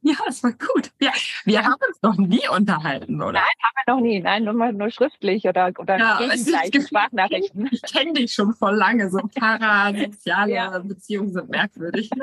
Ja, 0.00 0.16
es 0.26 0.42
war 0.42 0.52
gut. 0.52 0.90
Ja, 1.00 1.12
wir 1.44 1.64
haben 1.64 1.76
uns 1.86 2.00
noch 2.02 2.16
nie 2.16 2.48
unterhalten, 2.48 3.20
oder? 3.20 3.32
Nein, 3.32 3.42
haben 3.42 3.74
wir 3.74 3.94
noch 3.94 4.00
nie. 4.00 4.20
Nein, 4.20 4.44
nur, 4.44 4.72
nur 4.72 4.90
schriftlich 4.90 5.44
oder, 5.46 5.72
oder 5.78 5.98
ja, 5.98 6.20
Sprachnachrichten. 6.36 7.68
Ich 7.70 7.82
kenne 7.82 8.14
dich 8.14 8.32
schon 8.32 8.54
voll 8.54 8.74
lange. 8.74 9.10
So 9.10 9.18
parasoziale 9.34 10.52
ja. 10.52 10.78
Beziehungen 10.78 11.32
sind 11.32 11.48
merkwürdig. 11.48 12.10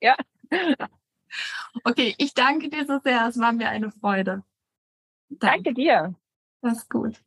Ja. 0.00 0.16
Okay, 1.84 2.12
ich 2.18 2.34
danke 2.34 2.68
dir 2.68 2.84
so 2.84 2.98
sehr. 2.98 3.28
Es 3.28 3.38
war 3.38 3.52
mir 3.52 3.68
eine 3.68 3.92
Freude. 3.92 4.42
Danke, 5.28 5.62
danke 5.62 5.74
dir. 5.74 6.14
Das 6.60 6.78
ist 6.78 6.90
gut. 6.90 7.22